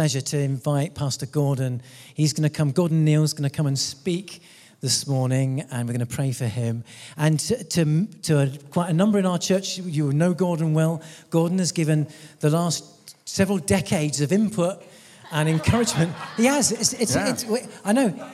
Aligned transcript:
Pleasure 0.00 0.22
to 0.22 0.38
invite 0.38 0.94
Pastor 0.94 1.26
Gordon. 1.26 1.82
He's 2.14 2.32
going 2.32 2.48
to 2.48 2.56
come, 2.56 2.72
Gordon 2.72 3.04
Neale's 3.04 3.34
going 3.34 3.46
to 3.46 3.54
come 3.54 3.66
and 3.66 3.78
speak 3.78 4.40
this 4.80 5.06
morning, 5.06 5.60
and 5.70 5.86
we're 5.86 5.92
going 5.92 6.06
to 6.06 6.06
pray 6.06 6.32
for 6.32 6.46
him. 6.46 6.84
And 7.18 7.38
to, 7.40 7.62
to, 7.62 8.06
to 8.22 8.38
a, 8.38 8.48
quite 8.70 8.88
a 8.88 8.94
number 8.94 9.18
in 9.18 9.26
our 9.26 9.38
church, 9.38 9.76
you 9.76 10.10
know 10.14 10.32
Gordon 10.32 10.72
well. 10.72 11.02
Gordon 11.28 11.58
has 11.58 11.70
given 11.70 12.08
the 12.38 12.48
last 12.48 13.14
several 13.28 13.58
decades 13.58 14.22
of 14.22 14.32
input 14.32 14.82
and 15.32 15.50
encouragement. 15.50 16.14
He 16.38 16.46
has. 16.46 16.72
It's, 16.72 16.94
it's, 16.94 17.14
yeah. 17.14 17.28
it's, 17.28 17.44
I 17.84 17.92
know. 17.92 18.30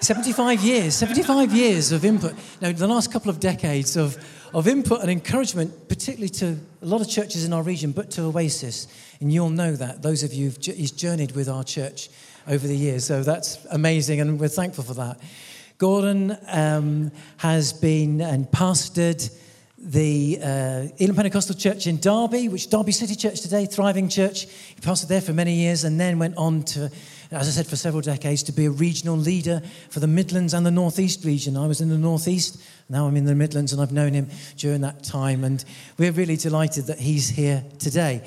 75 0.00 0.60
years, 0.62 0.94
75 0.94 1.52
years 1.52 1.90
of 1.90 2.04
input. 2.04 2.34
Now, 2.60 2.70
the 2.70 2.86
last 2.86 3.12
couple 3.12 3.30
of 3.30 3.40
decades 3.40 3.96
of, 3.96 4.16
of 4.54 4.68
input 4.68 5.00
and 5.00 5.10
encouragement, 5.10 5.88
particularly 5.88 6.28
to 6.30 6.56
a 6.82 6.86
lot 6.86 7.00
of 7.00 7.08
churches 7.08 7.44
in 7.44 7.52
our 7.52 7.62
region, 7.62 7.90
but 7.90 8.10
to 8.12 8.22
Oasis. 8.22 8.86
And 9.20 9.32
you'll 9.32 9.50
know 9.50 9.74
that, 9.74 10.02
those 10.02 10.22
of 10.22 10.32
you 10.32 10.50
who've 10.50 10.96
journeyed 10.96 11.32
with 11.32 11.48
our 11.48 11.64
church 11.64 12.10
over 12.46 12.66
the 12.66 12.76
years. 12.76 13.04
So 13.04 13.22
that's 13.24 13.64
amazing, 13.72 14.20
and 14.20 14.38
we're 14.38 14.48
thankful 14.48 14.84
for 14.84 14.94
that. 14.94 15.18
Gordon 15.78 16.36
um, 16.46 17.10
has 17.38 17.72
been 17.72 18.20
and 18.20 18.46
pastored 18.46 19.36
the 19.78 20.38
uh, 20.42 20.88
Elim 20.98 21.14
Pentecostal 21.14 21.54
Church 21.54 21.86
in 21.86 21.98
Derby, 21.98 22.48
which 22.48 22.68
Derby 22.68 22.92
City 22.92 23.14
Church 23.14 23.40
today, 23.40 23.64
thriving 23.66 24.08
church. 24.08 24.42
He 24.42 24.80
pastored 24.80 25.08
there 25.08 25.20
for 25.20 25.32
many 25.32 25.54
years 25.54 25.84
and 25.84 26.00
then 26.00 26.18
went 26.18 26.36
on 26.36 26.64
to 26.64 26.90
as 27.30 27.48
I 27.48 27.50
said, 27.50 27.66
for 27.66 27.76
several 27.76 28.00
decades, 28.00 28.42
to 28.44 28.52
be 28.52 28.66
a 28.66 28.70
regional 28.70 29.16
leader 29.16 29.60
for 29.90 30.00
the 30.00 30.06
Midlands 30.06 30.54
and 30.54 30.64
the 30.64 30.70
Northeast 30.70 31.24
region. 31.24 31.56
I 31.56 31.66
was 31.66 31.80
in 31.80 31.90
the 31.90 31.98
Northeast, 31.98 32.60
now 32.88 33.06
I'm 33.06 33.16
in 33.16 33.24
the 33.24 33.34
Midlands, 33.34 33.72
and 33.72 33.82
I've 33.82 33.92
known 33.92 34.14
him 34.14 34.28
during 34.56 34.80
that 34.80 35.04
time. 35.04 35.44
And 35.44 35.62
we're 35.98 36.12
really 36.12 36.36
delighted 36.36 36.86
that 36.86 36.98
he's 36.98 37.28
here 37.28 37.64
today. 37.78 38.22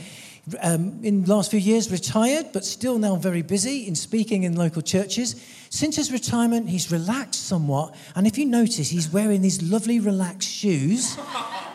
Um, 0.61 0.99
in 1.03 1.23
the 1.23 1.33
last 1.33 1.51
few 1.51 1.59
years, 1.59 1.91
retired, 1.91 2.47
but 2.51 2.65
still 2.65 2.97
now 2.97 3.15
very 3.15 3.41
busy 3.41 3.87
in 3.87 3.95
speaking 3.95 4.43
in 4.43 4.55
local 4.55 4.81
churches. 4.81 5.35
Since 5.69 5.95
his 5.95 6.11
retirement, 6.11 6.69
he's 6.69 6.91
relaxed 6.91 7.47
somewhat. 7.47 7.95
And 8.15 8.27
if 8.27 8.37
you 8.37 8.45
notice, 8.45 8.89
he's 8.89 9.11
wearing 9.11 9.41
these 9.41 9.61
lovely 9.61 9.99
relaxed 9.99 10.49
shoes. 10.49 11.17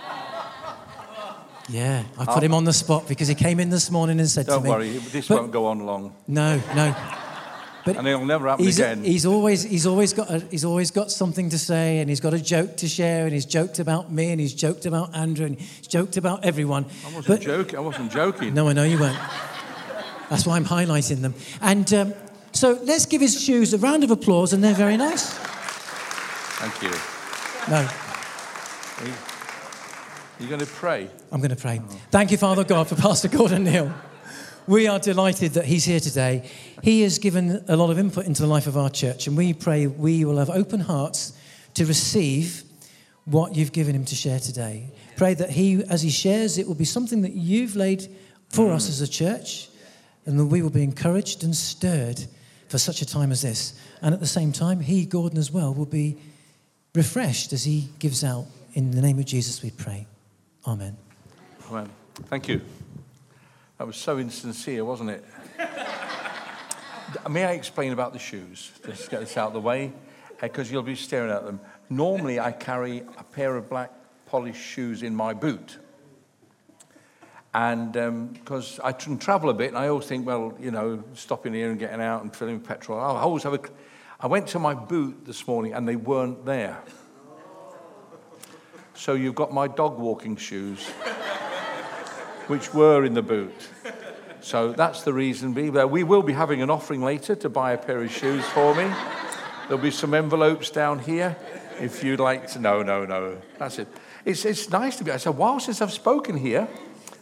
Yeah, 1.69 2.05
I 2.17 2.25
put 2.25 2.43
him 2.43 2.55
on 2.55 2.65
the 2.65 2.73
spot 2.73 3.09
because 3.09 3.27
he 3.27 3.35
came 3.35 3.59
in 3.59 3.71
this 3.71 3.91
morning 3.91 4.21
and 4.21 4.29
said 4.29 4.47
to 4.47 4.61
me. 4.61 4.69
Don't 4.69 4.79
worry, 4.79 4.99
this 4.99 5.29
won't 5.29 5.51
go 5.51 5.67
on 5.67 5.85
long. 5.85 6.15
No, 6.29 6.61
no. 6.75 6.95
But 7.85 7.99
and 7.99 8.09
it'll 8.09 8.25
never 8.25 8.49
happen 8.49 8.65
he's, 8.65 8.81
again. 8.81 9.05
He's 9.05 9.25
always, 9.25 9.63
he's, 9.63 9.87
always 9.87 10.13
got 10.13 10.29
a, 10.29 10.41
he's 10.51 10.65
always 10.65 10.91
got 10.91 11.11
something 11.13 11.51
to 11.51 11.59
say, 11.59 11.99
and 11.99 12.11
he's 12.11 12.19
got 12.19 12.35
a 12.35 12.41
joke 12.41 12.77
to 12.79 12.89
share, 12.89 13.25
and 13.25 13.33
he's 13.33 13.47
joked 13.47 13.79
about 13.79 14.11
me, 14.11 14.33
and 14.33 14.41
he's 14.41 14.55
joked 14.55 14.87
about 14.87 15.15
Andrew, 15.15 15.47
and 15.47 15.57
he's 15.57 15.87
joked 15.87 16.17
about 16.17 16.45
everyone. 16.45 16.85
I 16.85 17.15
wasn't 17.15 17.27
but, 17.27 17.41
joking. 17.43 17.77
I 17.77 17.81
wasn't 17.81 18.11
joking. 18.11 18.55
No, 18.55 18.69
I 18.69 18.73
know 18.73 18.83
you 18.83 18.99
weren't. 18.99 19.19
That's 20.31 20.45
why 20.45 20.57
I'm 20.57 20.65
highlighting 20.65 21.23
them. 21.23 21.35
And 21.61 21.93
um, 21.95 22.15
so 22.51 22.77
let's 22.83 23.07
give 23.07 23.21
his 23.21 23.41
shoes 23.41 23.73
a 23.73 23.79
round 23.79 24.03
of 24.03 24.11
applause, 24.11 24.53
and 24.53 24.65
they're 24.65 24.75
very 24.75 24.97
nice. 24.97 25.31
Thank 26.59 26.83
you. 26.83 26.91
No. 27.71 28.06
You're 30.39 30.51
going 30.51 30.61
to 30.61 30.67
pray? 30.67 31.09
I'm 31.33 31.41
going 31.41 31.51
to 31.51 31.57
pray. 31.57 31.81
Oh. 31.83 32.01
Thank 32.11 32.31
you, 32.31 32.37
Father 32.37 32.63
God, 32.63 32.89
for 32.89 32.95
Pastor 32.95 33.29
Gordon 33.29 33.65
Neale. 33.65 33.95
We 34.67 34.87
are 34.87 34.99
delighted 34.99 35.53
that 35.53 35.65
he's 35.65 35.85
here 35.85 36.01
today. 36.01 36.51
He 36.83 37.01
has 37.03 37.19
given 37.19 37.65
a 37.69 37.77
lot 37.77 37.91
of 37.91 37.99
input 37.99 38.27
into 38.27 38.43
the 38.43 38.49
life 38.49 38.67
of 38.67 38.77
our 38.77 38.91
church, 38.91 39.27
and 39.27 39.37
we 39.37 39.55
pray 39.55 39.87
we 39.87 40.27
will 40.27 40.37
have 40.37 40.51
open 40.51 40.81
hearts 40.81 41.33
to 41.75 41.87
receive 41.87 42.65
what 43.25 43.57
you've 43.57 43.73
given 43.73 43.95
him 43.95 44.05
to 44.05 44.15
share 44.15 44.39
today. 44.39 44.93
Pray 45.17 45.33
that 45.35 45.51
he, 45.51 45.83
as 45.85 46.03
he 46.03 46.11
shares, 46.11 46.59
it 46.59 46.67
will 46.67 46.75
be 46.75 46.85
something 46.85 47.23
that 47.23 47.33
you've 47.33 47.75
laid 47.75 48.07
for 48.51 48.73
us 48.73 48.91
as 48.91 49.01
a 49.01 49.09
church, 49.09 49.71
and 50.27 50.39
that 50.39 50.47
we 50.47 50.61
will 50.61 50.71
be 50.71 50.83
encouraged 50.83 51.45
and 51.45 51.57
stirred 51.57 52.27
for 52.69 52.77
such 52.77 53.01
a 53.01 53.07
time 53.07 53.33
as 53.33 53.41
this. 53.41 53.81
And 54.03 54.13
at 54.13 54.21
the 54.21 54.27
same 54.27 54.53
time, 54.53 54.81
he, 54.81 55.07
Gordon, 55.07 55.39
as 55.39 55.51
well, 55.51 55.73
will 55.73 55.87
be 55.87 56.19
refreshed 56.95 57.55
as 57.55 57.65
he 57.65 57.89
gives 58.01 58.23
out. 58.23 58.45
In 58.75 58.91
the 58.91 59.01
name 59.01 59.19
of 59.19 59.25
Jesus, 59.25 59.63
we 59.63 59.71
pray. 59.71 60.07
Amen. 60.67 60.97
Amen. 61.71 61.89
Thank 62.25 62.49
you. 62.49 62.61
That 63.79 63.87
was 63.87 63.97
so 63.97 64.19
insincere, 64.19 64.85
wasn't 64.85 65.11
it? 65.11 65.25
May 67.31 67.45
I 67.45 67.53
explain 67.53 67.93
about 67.93 68.13
the 68.13 68.19
shoes? 68.19 68.73
Just 68.85 69.09
get 69.09 69.21
this 69.21 69.37
out 69.37 69.47
of 69.47 69.53
the 69.53 69.61
way, 69.61 69.93
because 70.41 70.69
uh, 70.69 70.73
you'll 70.73 70.83
be 70.83 70.97
staring 70.97 71.31
at 71.31 71.45
them. 71.45 71.61
Normally, 71.89 72.41
I 72.41 72.51
carry 72.51 73.05
a 73.17 73.23
pair 73.23 73.55
of 73.55 73.71
black 73.71 73.93
polished 74.27 74.61
shoes 74.61 75.05
in 75.05 75.15
my 75.15 75.35
boot. 75.35 75.79
And 77.55 77.93
because 78.33 78.81
um, 78.81 78.87
I 78.87 78.93
travel 78.93 79.51
a 79.51 79.55
bit, 79.55 79.69
and 79.69 79.79
I 79.79 79.87
always 79.87 80.07
think, 80.07 80.27
well, 80.27 80.53
you 80.59 80.73
know, 80.73 81.05
stopping 81.15 81.55
here 81.55 81.71
and 81.71 81.79
getting 81.79 82.01
out 82.01 82.23
and 82.23 82.35
filling 82.35 82.59
petrol, 82.59 82.99
I 82.99 83.21
always 83.21 83.45
have 83.45 83.55
a. 83.55 83.61
I 84.19 84.27
went 84.27 84.49
to 84.49 84.59
my 84.59 84.75
boot 84.75 85.25
this 85.27 85.47
morning, 85.47 85.75
and 85.75 85.87
they 85.87 85.97
weren't 85.97 86.45
there. 86.45 86.83
So 88.97 89.15
you've 89.15 89.35
got 89.35 89.53
my 89.53 89.69
dog 89.69 89.99
walking 89.99 90.37
shoes, 90.37 90.87
which 92.49 92.73
were 92.73 93.05
in 93.05 93.15
the 93.15 93.23
boot. 93.23 93.69
So 94.41 94.73
that's 94.73 95.03
the 95.03 95.13
reason. 95.13 95.53
Be 95.53 95.71
there. 95.71 95.87
We 95.87 96.03
will 96.03 96.23
be 96.23 96.33
having 96.33 96.63
an 96.63 96.71
offering 96.71 97.03
later 97.03 97.35
to 97.37 97.49
buy 97.49 97.73
a 97.73 97.79
pair 97.79 98.03
of 98.03 98.11
shoes 98.11 98.45
for 98.47 98.75
me. 98.75 98.91
There'll 99.69 99.83
be 99.83 99.91
some 99.91 100.15
envelopes 100.15 100.71
down 100.71 101.01
here 101.01 101.37
if 101.81 102.03
you'd 102.03 102.21
like 102.21 102.49
to. 102.53 102.61
No, 102.61 102.83
no, 102.83 103.05
no. 103.05 103.39
That's 103.59 103.79
it. 103.79 103.89
It's, 104.25 104.45
it's 104.45 104.71
nice 104.71 104.97
to 104.97 105.05
be. 105.05 105.11
It's 105.11 105.27
a 105.27 105.33
while 105.33 105.61
since 105.61 105.83
I've 105.83 105.93
spoken 105.93 106.37
here. 106.37 106.69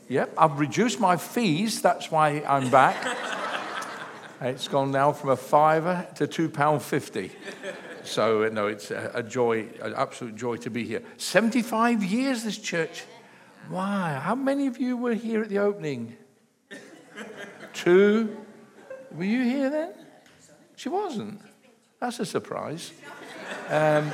Yep, 0.09 0.35
I've 0.37 0.61
reduced 0.61 1.01
my 1.01 1.17
fees. 1.17 1.81
That's 1.81 2.11
why 2.11 2.45
I'm 2.47 2.71
back. 2.71 2.97
it's 4.41 4.69
gone 4.69 4.91
now 4.91 5.13
from 5.13 5.31
a 5.31 5.37
fiver 5.37 6.07
to 6.17 6.27
two 6.27 6.49
pound 6.49 6.83
fifty. 6.83 7.33
So, 8.05 8.49
no, 8.51 8.67
it's 8.67 8.91
a, 8.91 9.11
a 9.15 9.23
joy, 9.23 9.69
an 9.83 9.95
absolute 9.95 10.37
joy 10.37 10.57
to 10.59 10.71
be 10.71 10.85
here. 10.85 11.03
75 11.17 12.05
years, 12.05 12.45
this 12.45 12.59
church. 12.59 13.05
Wow. 13.71 14.21
How 14.21 14.35
many 14.35 14.67
of 14.67 14.79
you 14.79 14.97
were 14.97 15.15
here 15.15 15.43
at 15.43 15.49
the 15.49 15.59
opening? 15.59 16.17
Two. 17.73 18.37
Were 19.13 19.25
you 19.25 19.43
here 19.43 19.71
then? 19.71 19.95
She 20.77 20.89
wasn't. 20.89 21.41
That's 22.01 22.21
a 22.21 22.27
surprise. 22.27 22.93
Um, 23.71 24.11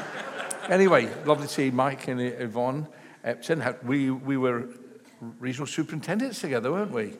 anyway, 0.69 1.09
lovely 1.25 1.47
to 1.47 1.53
see 1.53 1.71
Mike 1.71 2.07
and 2.09 2.21
Yvonne 2.21 2.87
Epton. 3.25 3.83
We, 3.83 4.11
we 4.11 4.37
were 4.37 4.69
regional 5.39 5.67
superintendents 5.67 6.41
together, 6.41 6.71
weren't 6.71 6.93
we? 6.93 7.15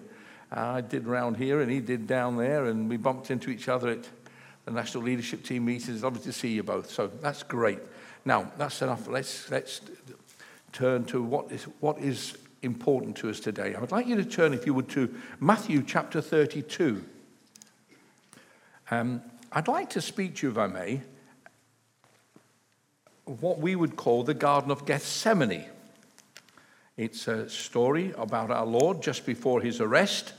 I 0.53 0.81
did 0.81 1.07
round 1.07 1.37
here 1.37 1.61
and 1.61 1.71
he 1.71 1.81
did 1.81 2.07
down 2.07 2.37
there, 2.37 2.67
and 2.67 2.89
we 2.89 2.97
bumped 2.97 3.31
into 3.31 3.51
each 3.51 3.69
other 3.69 3.89
at 3.89 4.09
the 4.65 4.71
national 4.71 5.05
leadership 5.05 5.45
team 5.45 5.65
meetings. 5.65 6.03
Lovely 6.03 6.23
to 6.23 6.33
see 6.33 6.49
you 6.49 6.63
both. 6.63 6.91
So 6.91 7.07
that's 7.07 7.43
great. 7.43 7.79
Now, 8.25 8.53
that's 8.59 8.83
enough. 8.83 9.09
Let's, 9.09 9.51
let's 9.51 9.81
turn 10.73 11.05
to 11.07 11.23
what 11.23 11.51
is, 11.51 11.65
what 11.81 11.99
is 11.99 12.37
important 12.63 13.17
to 13.17 13.31
us 13.31 13.41
today. 13.41 13.75
I 13.75 13.81
would 13.81 13.93
like 13.93 14.07
you 14.07 14.17
to 14.17 14.25
turn, 14.25 14.53
if 14.53 14.67
you 14.67 14.75
would, 14.75 14.89
to 14.91 15.15
Matthew 15.39 15.83
chapter 15.83 16.21
32. 16.21 17.03
Um, 18.91 19.23
I'd 19.53 19.69
like 19.69 19.91
to 19.91 20.01
speak 20.01 20.37
to 20.37 20.47
you, 20.47 20.51
if 20.53 20.59
I 20.59 20.67
may, 20.67 21.01
what 23.25 23.59
we 23.59 23.77
would 23.77 23.97
call 23.97 24.25
the 24.25 24.35
Garden 24.35 24.71
of 24.71 24.85
Gethsemane. 24.85 25.65
It's 26.97 27.29
a 27.29 27.49
story 27.49 28.13
about 28.19 28.51
our 28.51 28.67
Lord 28.67 29.03
just 29.03 29.25
before 29.25 29.61
his 29.61 29.81
arrest, 29.81 30.35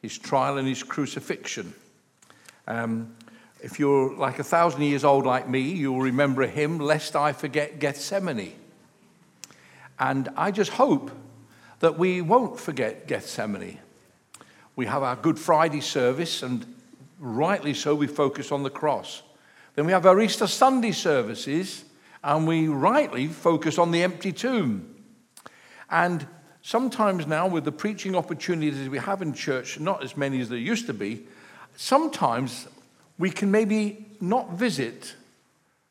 his 0.00 0.16
trial, 0.16 0.56
and 0.56 0.66
his 0.66 0.82
crucifixion. 0.82 1.74
Um, 2.66 3.14
if 3.60 3.78
you're 3.78 4.14
like 4.14 4.38
a 4.38 4.44
thousand 4.44 4.82
years 4.82 5.04
old 5.04 5.26
like 5.26 5.48
me, 5.48 5.60
you'll 5.60 6.00
remember 6.00 6.46
hymn, 6.46 6.78
Lest 6.78 7.16
I 7.16 7.32
Forget 7.32 7.78
Gethsemane. 7.78 8.52
And 9.98 10.28
I 10.36 10.50
just 10.50 10.70
hope 10.72 11.10
that 11.80 11.98
we 11.98 12.20
won't 12.20 12.58
forget 12.58 13.08
Gethsemane. 13.08 13.78
We 14.76 14.86
have 14.86 15.02
our 15.02 15.16
Good 15.16 15.38
Friday 15.38 15.80
service, 15.80 16.42
and 16.42 16.64
rightly 17.18 17.74
so, 17.74 17.94
we 17.96 18.06
focus 18.06 18.52
on 18.52 18.62
the 18.62 18.70
cross. 18.70 19.22
Then 19.74 19.86
we 19.86 19.92
have 19.92 20.06
our 20.06 20.20
Easter 20.20 20.46
Sunday 20.46 20.92
services, 20.92 21.84
and 22.22 22.46
we 22.46 22.68
rightly 22.68 23.26
focus 23.26 23.76
on 23.78 23.90
the 23.90 24.04
empty 24.04 24.32
tomb. 24.32 24.94
And 25.90 26.26
sometimes 26.62 27.26
now, 27.26 27.48
with 27.48 27.64
the 27.64 27.72
preaching 27.72 28.14
opportunities 28.14 28.88
we 28.88 28.98
have 28.98 29.20
in 29.20 29.32
church, 29.32 29.80
not 29.80 30.04
as 30.04 30.16
many 30.16 30.40
as 30.40 30.48
there 30.48 30.58
used 30.58 30.86
to 30.86 30.94
be, 30.94 31.26
sometimes 31.76 32.68
we 33.18 33.30
can 33.30 33.50
maybe 33.50 34.06
not 34.20 34.52
visit 34.52 35.14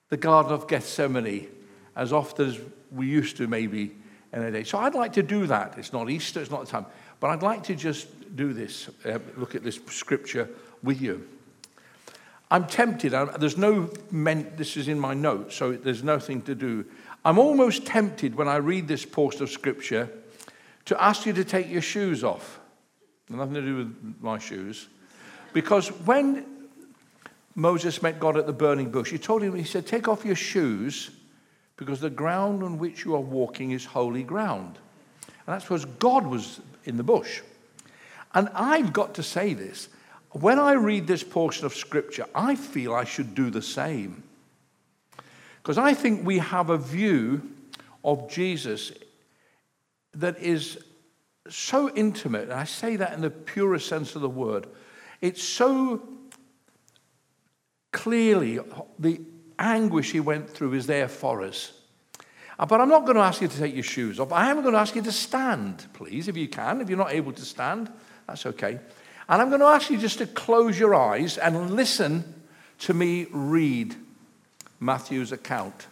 the 0.09 0.17
Garden 0.17 0.53
of 0.53 0.67
Gethsemane 0.67 1.47
as 1.95 2.13
often 2.13 2.49
as 2.49 2.59
we 2.91 3.07
used 3.07 3.37
to, 3.37 3.47
maybe 3.47 3.95
in 4.33 4.43
a 4.43 4.51
day. 4.51 4.63
So 4.63 4.77
I'd 4.77 4.95
like 4.95 5.13
to 5.13 5.23
do 5.23 5.47
that. 5.47 5.77
It's 5.77 5.93
not 5.93 6.09
Easter, 6.09 6.41
it's 6.41 6.51
not 6.51 6.65
the 6.65 6.71
time. 6.71 6.85
But 7.19 7.31
I'd 7.31 7.43
like 7.43 7.63
to 7.63 7.75
just 7.75 8.35
do 8.35 8.53
this, 8.53 8.89
uh, 9.05 9.19
look 9.35 9.55
at 9.55 9.63
this 9.63 9.79
scripture 9.87 10.49
with 10.83 11.01
you. 11.01 11.27
I'm 12.49 12.65
tempted, 12.65 13.11
there's 13.39 13.57
no, 13.57 13.89
men, 14.09 14.53
this 14.55 14.77
is 14.77 14.87
in 14.87 14.99
my 14.99 15.13
notes, 15.13 15.55
so 15.55 15.73
there's 15.73 16.03
nothing 16.03 16.41
to 16.43 16.55
do. 16.55 16.85
I'm 17.25 17.39
almost 17.39 17.85
tempted 17.85 18.35
when 18.35 18.47
I 18.47 18.55
read 18.57 18.87
this 18.87 19.05
portion 19.05 19.43
of 19.43 19.49
scripture 19.49 20.09
to 20.85 21.03
ask 21.03 21.25
you 21.25 21.33
to 21.33 21.43
take 21.43 21.69
your 21.69 21.81
shoes 21.81 22.23
off. 22.23 22.59
Nothing 23.29 23.55
to 23.55 23.61
do 23.61 23.75
with 23.75 24.15
my 24.21 24.37
shoes. 24.37 24.87
Because 25.51 25.89
when 25.89 26.45
Moses 27.57 28.03
met 28.03 28.19
God 28.19 28.37
at 28.37 28.45
the 28.45 28.53
burning 28.53 28.91
bush, 28.91 29.09
he 29.09 29.17
told 29.17 29.41
him, 29.41 29.55
he 29.55 29.63
said, 29.63 29.87
Take 29.87 30.07
off 30.07 30.23
your 30.23 30.35
shoes 30.35 31.09
because 31.75 31.99
the 31.99 32.09
ground 32.09 32.61
on 32.61 32.77
which 32.77 33.03
you 33.03 33.15
are 33.15 33.19
walking 33.19 33.71
is 33.71 33.83
holy 33.83 34.21
ground. 34.21 34.77
And 35.25 35.55
that's 35.55 35.63
because 35.63 35.85
God 35.85 36.27
was 36.27 36.61
in 36.85 36.97
the 36.97 37.03
bush. 37.03 37.41
And 38.35 38.47
I've 38.53 38.93
got 38.93 39.15
to 39.15 39.23
say 39.23 39.55
this 39.55 39.89
when 40.33 40.59
I 40.59 40.73
read 40.73 41.07
this 41.07 41.23
portion 41.23 41.65
of 41.65 41.73
Scripture, 41.73 42.27
I 42.35 42.53
feel 42.53 42.93
I 42.93 43.05
should 43.05 43.33
do 43.33 43.49
the 43.49 43.63
same. 43.63 44.21
Because 45.63 45.79
I 45.79 45.95
think 45.95 46.23
we 46.23 46.37
have 46.37 46.69
a 46.69 46.77
view 46.77 47.41
of 48.03 48.29
Jesus 48.29 48.91
that 50.13 50.37
is 50.37 50.77
so 51.49 51.89
intimate, 51.95 52.43
and 52.43 52.53
I 52.53 52.65
say 52.65 52.97
that 52.97 53.13
in 53.13 53.21
the 53.21 53.31
purest 53.31 53.87
sense 53.87 54.15
of 54.15 54.21
the 54.21 54.29
word. 54.29 54.67
It's 55.21 55.41
so 55.41 56.07
clearly 57.91 58.59
the 58.99 59.21
anguish 59.59 60.11
he 60.11 60.19
went 60.19 60.49
through 60.49 60.73
is 60.73 60.87
there 60.87 61.07
for 61.07 61.41
us. 61.41 61.73
Uh, 62.59 62.65
but 62.65 62.81
I'm 62.81 62.89
not 62.89 63.05
going 63.05 63.15
to 63.15 63.21
ask 63.21 63.41
you 63.41 63.47
to 63.47 63.57
take 63.57 63.73
your 63.73 63.83
shoes 63.83 64.19
off. 64.19 64.31
I 64.31 64.49
am 64.49 64.61
going 64.61 64.73
to 64.73 64.79
ask 64.79 64.95
you 64.95 65.01
to 65.03 65.11
stand, 65.11 65.85
please, 65.93 66.27
if 66.27 66.35
you 66.35 66.47
can. 66.47 66.81
If 66.81 66.89
you're 66.89 66.97
not 66.97 67.13
able 67.13 67.31
to 67.33 67.45
stand, 67.45 67.91
that's 68.25 68.45
okay. 68.47 68.79
And 69.29 69.41
I'm 69.41 69.49
going 69.49 69.61
to 69.61 69.67
ask 69.67 69.89
you 69.89 69.97
just 69.97 70.19
to 70.19 70.25
close 70.25 70.79
your 70.79 70.95
eyes 70.95 71.37
and 71.37 71.75
listen 71.75 72.33
to 72.79 72.93
me 72.93 73.27
read 73.31 73.95
Matthew's 74.79 75.31
account. 75.31 75.87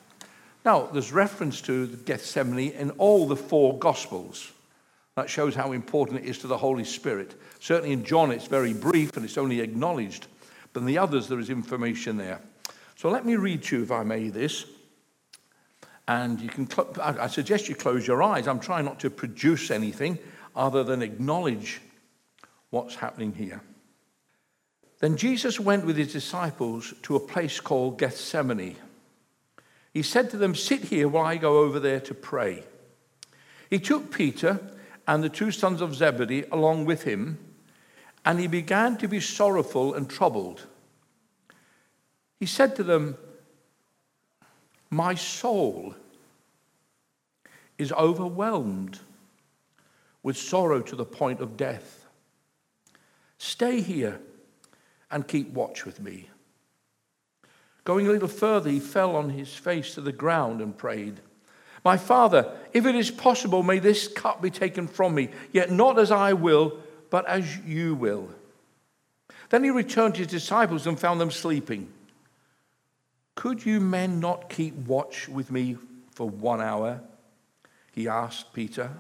Now, 0.64 0.88
there's 0.88 1.12
reference 1.12 1.62
to 1.62 1.88
Gethsemane 1.88 2.72
in 2.72 2.92
all 2.92 3.28
the 3.28 3.36
four 3.36 3.78
Gospels. 3.78 4.52
That 5.16 5.30
shows 5.30 5.56
how 5.56 5.72
important 5.72 6.22
it 6.22 6.26
is 6.28 6.40
to 6.40 6.48
the 6.48 6.58
Holy 6.58 6.84
Spirit. 6.84 7.40
Certainly 7.60 7.94
in 7.94 8.04
John, 8.04 8.32
it's 8.32 8.48
very 8.48 8.74
brief 8.74 9.16
and 9.16 9.26
it's 9.26 9.38
only 9.38 9.62
acknowledged. 9.62 10.28
In 10.76 10.86
the 10.86 10.98
others, 10.98 11.28
there 11.28 11.40
is 11.40 11.50
information 11.50 12.18
there. 12.18 12.42
So 12.96 13.10
let 13.10 13.26
me 13.26 13.36
read 13.36 13.64
to 13.64 13.78
you, 13.78 13.84
if 13.84 13.92
I 13.92 14.04
may, 14.04 14.30
this. 14.30 14.66
And 16.08 16.40
you 16.40 16.50
can, 16.50 16.70
cl- 16.70 16.94
I 17.02 17.28
suggest 17.28 17.68
you 17.68 17.76
close 17.76 18.08
your 18.08 18.22
eyes. 18.22 18.48
I'm 18.48 18.60
trying 18.60 18.86
not 18.86 19.00
to 19.02 19.10
produce 19.10 19.72
anything 19.72 20.20
other 20.56 20.84
than 20.84 21.02
acknowledge 21.02 21.82
what's 22.70 22.96
happening 22.96 23.34
here. 23.34 23.62
Then 25.00 25.18
Jesus 25.18 25.60
went 25.60 25.86
with 25.86 25.98
his 25.98 26.14
disciples 26.14 26.94
to 27.04 27.16
a 27.16 27.20
place 27.20 27.60
called 27.60 28.00
Gethsemane. 28.00 28.76
He 29.94 30.02
said 30.02 30.30
to 30.32 30.38
them, 30.38 30.56
Sit 30.56 30.86
here 30.86 31.08
while 31.08 31.26
I 31.26 31.38
go 31.38 31.60
over 31.60 31.80
there 31.80 32.00
to 32.02 32.14
pray. 32.14 32.64
He 33.70 33.80
took 33.80 34.12
Peter 34.12 34.60
and 35.08 35.24
the 35.24 35.30
two 35.30 35.52
sons 35.52 35.82
of 35.82 35.96
Zebedee 35.96 36.46
along 36.52 36.86
with 36.86 37.04
him, 37.04 37.38
and 38.26 38.40
he 38.40 38.48
began 38.48 38.98
to 38.98 39.08
be 39.08 39.20
sorrowful 39.20 39.94
and 39.94 40.10
troubled. 40.10 40.66
He 42.40 42.48
said 42.48 42.76
to 42.76 42.84
them, 42.84 43.18
My 44.90 45.14
soul 45.14 45.96
is 47.78 47.92
overwhelmed 47.92 49.00
with 50.24 50.38
sorrow 50.38 50.82
to 50.82 50.96
the 50.96 51.06
point 51.06 51.40
of 51.40 51.56
death. 51.56 52.06
Stay 53.38 53.82
here 53.82 54.20
and 55.12 55.28
keep 55.28 55.52
watch 55.52 55.86
with 55.86 56.02
me. 56.02 56.30
Going 57.84 58.08
a 58.08 58.12
little 58.12 58.28
further, 58.28 58.72
he 58.72 58.80
fell 58.80 59.16
on 59.16 59.30
his 59.30 59.54
face 59.54 59.94
to 59.94 60.02
the 60.02 60.12
ground 60.12 60.62
and 60.62 60.76
prayed, 60.76 61.20
My 61.84 61.98
father, 61.98 62.52
if 62.74 62.88
it 62.88 62.96
is 62.96 63.12
possible, 63.12 63.62
may 63.62 63.78
this 63.78 64.08
cup 64.08 64.42
be 64.42 64.50
taken 64.50 64.88
from 64.88 65.14
me, 65.14 65.30
yet 65.52 65.72
not 65.72 66.00
as 66.00 66.12
I 66.12 66.34
will, 66.34 66.80
but 67.16 67.26
as 67.30 67.60
you 67.60 67.96
will. 67.96 68.28
Then 69.50 69.64
he 69.64 69.70
returned 69.70 70.16
to 70.16 70.24
his 70.24 70.28
disciples 70.28 70.86
and 70.86 71.00
found 71.00 71.22
them 71.22 71.32
sleeping. 71.32 71.88
Could 73.36 73.66
you 73.66 73.80
men 73.80 74.20
not 74.20 74.50
keep 74.50 74.74
watch 74.74 75.30
with 75.30 75.50
me 75.50 75.78
for 76.12 76.30
one 76.30 76.60
hour? 76.60 77.00
He 77.94 78.10
asked 78.10 78.52
Peter. 78.52 78.92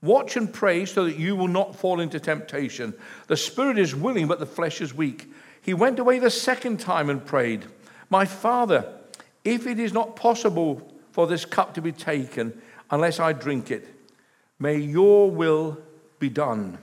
Watch 0.00 0.38
and 0.38 0.50
pray 0.50 0.86
so 0.86 1.04
that 1.04 1.18
you 1.18 1.36
will 1.36 1.48
not 1.48 1.76
fall 1.76 2.00
into 2.00 2.18
temptation. 2.18 2.94
The 3.26 3.36
spirit 3.36 3.78
is 3.78 3.94
willing, 3.94 4.26
but 4.26 4.38
the 4.38 4.46
flesh 4.46 4.80
is 4.80 4.94
weak. 4.94 5.30
He 5.60 5.74
went 5.74 5.98
away 5.98 6.20
the 6.20 6.30
second 6.30 6.80
time 6.80 7.10
and 7.10 7.22
prayed, 7.22 7.66
My 8.08 8.24
Father, 8.24 8.90
if 9.44 9.66
it 9.66 9.78
is 9.78 9.92
not 9.92 10.16
possible 10.16 10.90
for 11.12 11.26
this 11.26 11.44
cup 11.44 11.74
to 11.74 11.82
be 11.82 11.92
taken 11.92 12.58
unless 12.90 13.20
I 13.20 13.34
drink 13.34 13.70
it, 13.70 13.86
may 14.58 14.78
your 14.78 15.30
will 15.30 15.76
be 16.18 16.30
done. 16.30 16.78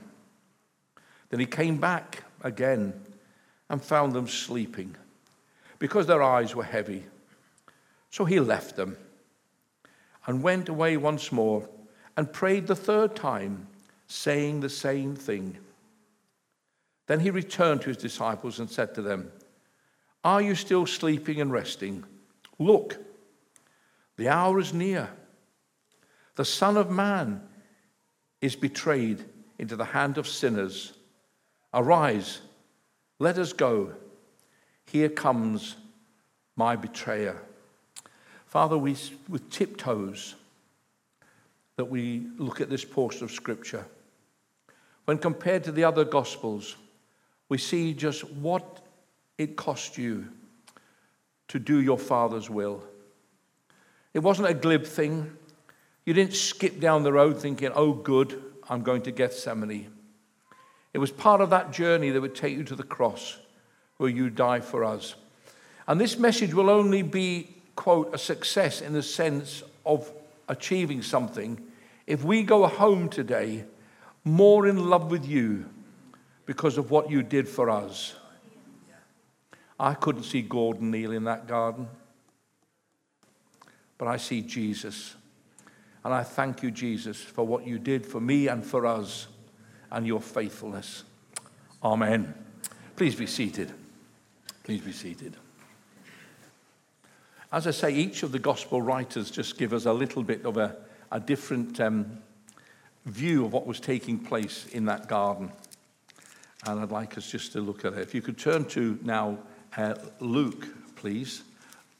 Then 1.32 1.40
he 1.40 1.46
came 1.46 1.78
back 1.78 2.24
again 2.42 2.92
and 3.70 3.82
found 3.82 4.12
them 4.12 4.28
sleeping 4.28 4.94
because 5.78 6.06
their 6.06 6.22
eyes 6.22 6.54
were 6.54 6.62
heavy. 6.62 7.04
So 8.10 8.26
he 8.26 8.38
left 8.38 8.76
them 8.76 8.98
and 10.26 10.42
went 10.42 10.68
away 10.68 10.98
once 10.98 11.32
more 11.32 11.66
and 12.18 12.30
prayed 12.30 12.66
the 12.66 12.76
third 12.76 13.16
time, 13.16 13.66
saying 14.08 14.60
the 14.60 14.68
same 14.68 15.16
thing. 15.16 15.56
Then 17.06 17.20
he 17.20 17.30
returned 17.30 17.80
to 17.80 17.88
his 17.88 17.96
disciples 17.96 18.60
and 18.60 18.70
said 18.70 18.94
to 18.96 19.00
them, 19.00 19.32
Are 20.22 20.42
you 20.42 20.54
still 20.54 20.84
sleeping 20.84 21.40
and 21.40 21.50
resting? 21.50 22.04
Look, 22.58 22.98
the 24.18 24.28
hour 24.28 24.58
is 24.58 24.74
near. 24.74 25.08
The 26.36 26.44
Son 26.44 26.76
of 26.76 26.90
Man 26.90 27.40
is 28.42 28.54
betrayed 28.54 29.24
into 29.58 29.76
the 29.76 29.86
hand 29.86 30.18
of 30.18 30.28
sinners. 30.28 30.92
Arise, 31.74 32.40
let 33.18 33.38
us 33.38 33.52
go. 33.52 33.92
Here 34.86 35.08
comes 35.08 35.76
my 36.56 36.76
betrayer. 36.76 37.40
Father, 38.46 38.76
we, 38.76 38.96
with 39.28 39.48
tiptoes, 39.48 40.34
that 41.76 41.86
we 41.86 42.26
look 42.36 42.60
at 42.60 42.68
this 42.68 42.84
portion 42.84 43.24
of 43.24 43.30
Scripture. 43.30 43.86
When 45.06 45.18
compared 45.18 45.64
to 45.64 45.72
the 45.72 45.84
other 45.84 46.04
Gospels, 46.04 46.76
we 47.48 47.58
see 47.58 47.94
just 47.94 48.30
what 48.30 48.84
it 49.38 49.56
cost 49.56 49.96
you 49.98 50.28
to 51.48 51.58
do 51.58 51.80
your 51.80 51.98
Father's 51.98 52.50
will. 52.50 52.82
It 54.14 54.20
wasn't 54.20 54.48
a 54.48 54.54
glib 54.54 54.84
thing. 54.84 55.36
You 56.04 56.12
didn't 56.12 56.34
skip 56.34 56.80
down 56.80 57.02
the 57.02 57.12
road 57.12 57.40
thinking, 57.40 57.70
oh, 57.74 57.92
good, 57.92 58.42
I'm 58.68 58.82
going 58.82 59.02
to 59.02 59.10
Gethsemane. 59.10 59.90
It 60.92 60.98
was 60.98 61.10
part 61.10 61.40
of 61.40 61.50
that 61.50 61.72
journey 61.72 62.10
that 62.10 62.20
would 62.20 62.34
take 62.34 62.56
you 62.56 62.64
to 62.64 62.76
the 62.76 62.82
cross 62.82 63.38
where 63.96 64.10
you 64.10 64.30
die 64.30 64.60
for 64.60 64.84
us. 64.84 65.14
And 65.86 66.00
this 66.00 66.18
message 66.18 66.54
will 66.54 66.70
only 66.70 67.02
be, 67.02 67.54
quote, 67.76 68.14
a 68.14 68.18
success 68.18 68.80
in 68.80 68.92
the 68.92 69.02
sense 69.02 69.62
of 69.86 70.12
achieving 70.48 71.02
something 71.02 71.60
if 72.06 72.24
we 72.24 72.42
go 72.42 72.66
home 72.66 73.08
today 73.08 73.64
more 74.24 74.66
in 74.66 74.90
love 74.90 75.10
with 75.10 75.26
you 75.26 75.64
because 76.46 76.78
of 76.78 76.90
what 76.90 77.10
you 77.10 77.22
did 77.22 77.48
for 77.48 77.70
us. 77.70 78.14
I 79.78 79.94
couldn't 79.94 80.24
see 80.24 80.42
Gordon 80.42 80.90
Neale 80.90 81.12
in 81.12 81.24
that 81.24 81.48
garden, 81.48 81.88
but 83.98 84.06
I 84.06 84.16
see 84.16 84.42
Jesus. 84.42 85.16
And 86.04 86.12
I 86.12 86.22
thank 86.22 86.62
you, 86.62 86.70
Jesus, 86.70 87.20
for 87.20 87.46
what 87.46 87.66
you 87.66 87.78
did 87.78 88.04
for 88.04 88.20
me 88.20 88.48
and 88.48 88.64
for 88.64 88.86
us 88.86 89.28
and 89.92 90.06
your 90.06 90.20
faithfulness. 90.20 91.04
Amen. 91.84 92.34
Please 92.96 93.14
be 93.14 93.26
seated. 93.26 93.72
Please 94.64 94.80
be 94.80 94.92
seated. 94.92 95.36
As 97.52 97.66
I 97.66 97.70
say, 97.70 97.92
each 97.92 98.22
of 98.22 98.32
the 98.32 98.38
gospel 98.38 98.80
writers 98.80 99.30
just 99.30 99.58
give 99.58 99.72
us 99.72 99.84
a 99.84 99.92
little 99.92 100.22
bit 100.22 100.44
of 100.46 100.56
a, 100.56 100.76
a 101.12 101.20
different 101.20 101.78
um, 101.80 102.18
view 103.04 103.44
of 103.44 103.52
what 103.52 103.66
was 103.66 103.78
taking 103.78 104.18
place 104.18 104.66
in 104.72 104.86
that 104.86 105.06
garden. 105.08 105.52
And 106.66 106.80
I'd 106.80 106.90
like 106.90 107.18
us 107.18 107.30
just 107.30 107.52
to 107.52 107.60
look 107.60 107.84
at 107.84 107.92
it. 107.92 107.98
If 107.98 108.14
you 108.14 108.22
could 108.22 108.38
turn 108.38 108.64
to 108.66 108.98
now 109.02 109.38
uh, 109.76 109.94
Luke, 110.20 110.68
please. 110.96 111.42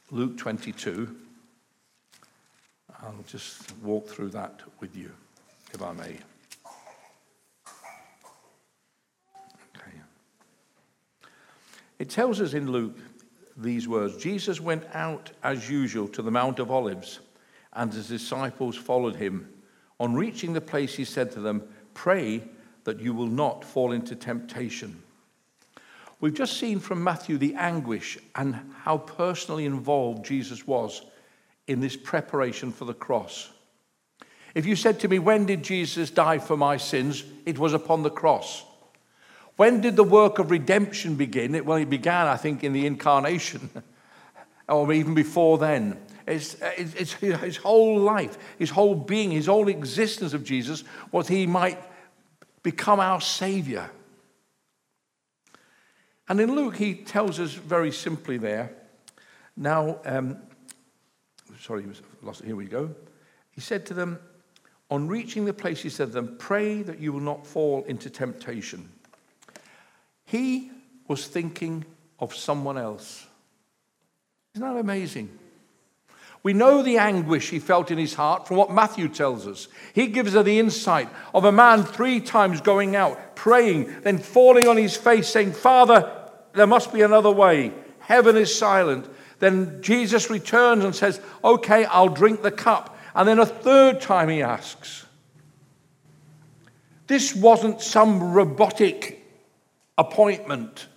Luke 0.09 0.37
22. 0.37 1.15
I'll 3.01 3.13
just 3.27 3.77
walk 3.79 4.07
through 4.07 4.29
that 4.29 4.61
with 4.79 4.95
you, 4.95 5.11
if 5.73 5.81
I 5.81 5.91
may. 5.91 6.17
It 12.03 12.09
tells 12.09 12.41
us 12.41 12.53
in 12.53 12.69
Luke 12.69 12.97
these 13.55 13.87
words 13.87 14.17
Jesus 14.17 14.59
went 14.59 14.83
out 14.93 15.31
as 15.41 15.69
usual 15.69 16.09
to 16.09 16.21
the 16.21 16.31
Mount 16.31 16.59
of 16.59 16.69
Olives, 16.69 17.21
and 17.71 17.93
his 17.93 18.09
disciples 18.09 18.75
followed 18.75 19.15
him. 19.15 19.47
On 20.01 20.13
reaching 20.13 20.51
the 20.51 20.59
place, 20.59 20.95
he 20.95 21.05
said 21.05 21.31
to 21.31 21.39
them, 21.39 21.63
Pray 21.93 22.43
that 22.83 22.99
you 22.99 23.13
will 23.13 23.27
not 23.27 23.63
fall 23.63 23.93
into 23.93 24.17
temptation. 24.17 25.01
We've 26.19 26.33
just 26.33 26.57
seen 26.57 26.81
from 26.81 27.01
Matthew 27.01 27.37
the 27.37 27.55
anguish 27.55 28.17
and 28.35 28.59
how 28.81 28.97
personally 28.97 29.63
involved 29.63 30.25
Jesus 30.25 30.67
was 30.67 31.03
in 31.67 31.79
this 31.79 31.95
preparation 31.95 32.73
for 32.73 32.83
the 32.83 32.93
cross. 32.93 33.49
If 34.53 34.65
you 34.65 34.75
said 34.75 34.99
to 34.99 35.07
me, 35.07 35.19
When 35.19 35.45
did 35.45 35.63
Jesus 35.63 36.11
die 36.11 36.39
for 36.39 36.57
my 36.57 36.75
sins? 36.75 37.23
It 37.45 37.57
was 37.57 37.73
upon 37.73 38.03
the 38.03 38.09
cross. 38.09 38.65
When 39.55 39.81
did 39.81 39.95
the 39.95 40.03
work 40.03 40.39
of 40.39 40.51
redemption 40.51 41.15
begin? 41.15 41.63
Well, 41.65 41.77
it 41.77 41.89
began, 41.89 42.27
I 42.27 42.37
think, 42.37 42.63
in 42.63 42.73
the 42.73 42.85
incarnation, 42.87 43.69
or 44.69 44.91
even 44.91 45.13
before 45.13 45.57
then. 45.57 45.97
It's, 46.25 46.55
it's, 46.77 47.13
his 47.13 47.57
whole 47.57 47.99
life, 47.99 48.37
his 48.57 48.69
whole 48.69 48.95
being, 48.95 49.31
his 49.31 49.47
whole 49.47 49.67
existence 49.67 50.33
of 50.33 50.43
Jesus 50.43 50.83
was 51.11 51.27
he 51.27 51.45
might 51.45 51.77
become 52.63 52.99
our 52.99 53.19
Savior. 53.19 53.89
And 56.29 56.39
in 56.39 56.55
Luke, 56.55 56.77
he 56.77 56.95
tells 56.95 57.39
us 57.39 57.53
very 57.53 57.91
simply 57.91 58.37
there. 58.37 58.73
Now, 59.57 59.99
um, 60.05 60.37
sorry, 61.59 61.85
here 62.43 62.55
we 62.55 62.65
go. 62.65 62.95
He 63.51 63.61
said 63.61 63.85
to 63.87 63.93
them, 63.93 64.17
on 64.89 65.07
reaching 65.07 65.45
the 65.45 65.53
place, 65.53 65.81
he 65.81 65.89
said 65.89 66.07
to 66.09 66.13
them, 66.13 66.35
Pray 66.37 66.81
that 66.83 66.99
you 66.99 67.11
will 67.11 67.19
not 67.19 67.45
fall 67.45 67.83
into 67.87 68.09
temptation. 68.09 68.89
He 70.33 70.71
was 71.07 71.27
thinking 71.27 71.85
of 72.19 72.33
someone 72.33 72.75
else. 72.75 73.27
Isn't 74.55 74.67
that 74.67 74.79
amazing? 74.79 75.29
We 76.41 76.53
know 76.53 76.81
the 76.81 76.97
anguish 76.97 77.51
he 77.51 77.59
felt 77.59 77.91
in 77.91 77.99
his 77.99 78.15
heart 78.15 78.47
from 78.47 78.57
what 78.57 78.71
Matthew 78.71 79.09
tells 79.09 79.45
us. 79.45 79.67
He 79.93 80.07
gives 80.07 80.35
us 80.35 80.43
the 80.43 80.57
insight 80.57 81.07
of 81.35 81.45
a 81.45 81.51
man 81.51 81.83
three 81.83 82.19
times 82.19 82.61
going 82.61 82.95
out, 82.95 83.35
praying, 83.35 84.01
then 84.01 84.17
falling 84.17 84.67
on 84.67 84.75
his 84.75 84.97
face, 84.97 85.29
saying, 85.29 85.51
Father, 85.51 86.11
there 86.53 86.65
must 86.65 86.91
be 86.91 87.03
another 87.03 87.29
way. 87.31 87.71
Heaven 87.99 88.35
is 88.35 88.57
silent. 88.57 89.07
Then 89.37 89.83
Jesus 89.83 90.31
returns 90.31 90.83
and 90.83 90.95
says, 90.95 91.21
Okay, 91.43 91.85
I'll 91.85 92.09
drink 92.09 92.41
the 92.41 92.49
cup. 92.49 92.97
And 93.13 93.27
then 93.29 93.37
a 93.37 93.45
third 93.45 94.01
time 94.01 94.29
he 94.29 94.41
asks. 94.41 95.05
This 97.05 97.35
wasn't 97.35 97.81
some 97.81 98.33
robotic 98.33 99.22
appointment. 99.97 100.87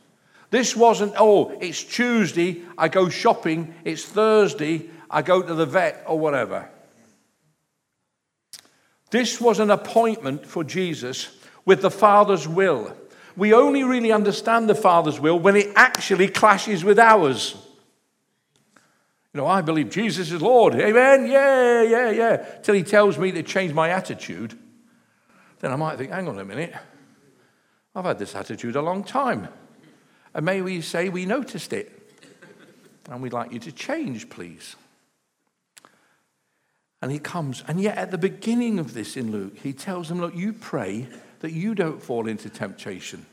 This 0.50 0.76
wasn't, 0.76 1.14
oh, 1.18 1.56
it's 1.60 1.82
Tuesday, 1.82 2.62
I 2.78 2.88
go 2.88 3.08
shopping, 3.08 3.74
it's 3.84 4.04
Thursday, 4.04 4.88
I 5.10 5.22
go 5.22 5.42
to 5.42 5.54
the 5.54 5.66
vet 5.66 6.04
or 6.06 6.18
whatever. 6.18 6.70
This 9.10 9.40
was 9.40 9.60
an 9.60 9.70
appointment 9.70 10.46
for 10.46 10.64
Jesus 10.64 11.36
with 11.64 11.82
the 11.82 11.90
Father's 11.90 12.46
will. 12.46 12.96
We 13.36 13.52
only 13.52 13.84
really 13.84 14.12
understand 14.12 14.68
the 14.68 14.74
Father's 14.74 15.20
will 15.20 15.38
when 15.38 15.56
it 15.56 15.72
actually 15.76 16.28
clashes 16.28 16.84
with 16.84 16.98
ours. 16.98 17.54
You 19.32 19.42
know, 19.42 19.46
I 19.46 19.60
believe 19.60 19.90
Jesus 19.90 20.32
is 20.32 20.40
Lord. 20.40 20.74
Amen. 20.74 21.26
Yeah, 21.26 21.82
yeah, 21.82 22.10
yeah. 22.10 22.36
Till 22.62 22.74
he 22.74 22.82
tells 22.82 23.18
me 23.18 23.32
to 23.32 23.42
change 23.42 23.74
my 23.74 23.90
attitude. 23.90 24.58
Then 25.60 25.72
I 25.72 25.76
might 25.76 25.98
think, 25.98 26.10
hang 26.10 26.26
on 26.26 26.38
a 26.38 26.44
minute. 26.44 26.74
I've 27.96 28.04
had 28.04 28.18
this 28.18 28.36
attitude 28.36 28.76
a 28.76 28.82
long 28.82 29.02
time. 29.02 29.48
And 30.34 30.44
may 30.44 30.60
we 30.60 30.82
say 30.82 31.08
we 31.08 31.24
noticed 31.24 31.72
it. 31.72 31.90
And 33.10 33.22
we'd 33.22 33.32
like 33.32 33.52
you 33.52 33.58
to 33.60 33.72
change, 33.72 34.28
please. 34.28 34.76
And 37.00 37.10
he 37.10 37.18
comes. 37.18 37.64
And 37.66 37.80
yet, 37.80 37.96
at 37.96 38.10
the 38.10 38.18
beginning 38.18 38.78
of 38.78 38.92
this 38.92 39.16
in 39.16 39.32
Luke, 39.32 39.56
he 39.62 39.72
tells 39.72 40.10
them, 40.10 40.20
Look, 40.20 40.36
you 40.36 40.52
pray 40.52 41.08
that 41.40 41.52
you 41.52 41.74
don't 41.74 42.02
fall 42.02 42.28
into 42.28 42.50
temptation. 42.50 43.24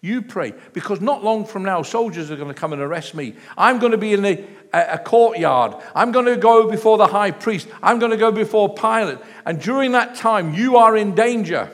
You 0.00 0.22
pray, 0.22 0.54
because 0.72 1.00
not 1.00 1.22
long 1.22 1.44
from 1.44 1.62
now, 1.62 1.82
soldiers 1.82 2.30
are 2.30 2.36
going 2.36 2.48
to 2.48 2.54
come 2.54 2.72
and 2.72 2.80
arrest 2.80 3.14
me. 3.14 3.34
I'm 3.58 3.78
going 3.78 3.92
to 3.92 3.98
be 3.98 4.14
in 4.14 4.24
a, 4.24 4.46
a, 4.72 4.98
courtyard. 4.98 5.74
I'm 5.94 6.10
going 6.10 6.26
to 6.26 6.36
go 6.36 6.70
before 6.70 6.98
the 6.98 7.06
high 7.06 7.32
priest. 7.32 7.68
I'm 7.82 7.98
going 7.98 8.10
to 8.10 8.16
go 8.16 8.32
before 8.32 8.74
Pilate. 8.74 9.18
And 9.44 9.60
during 9.60 9.92
that 9.92 10.14
time, 10.14 10.54
you 10.54 10.76
are 10.76 10.96
in 10.96 11.14
danger 11.14 11.70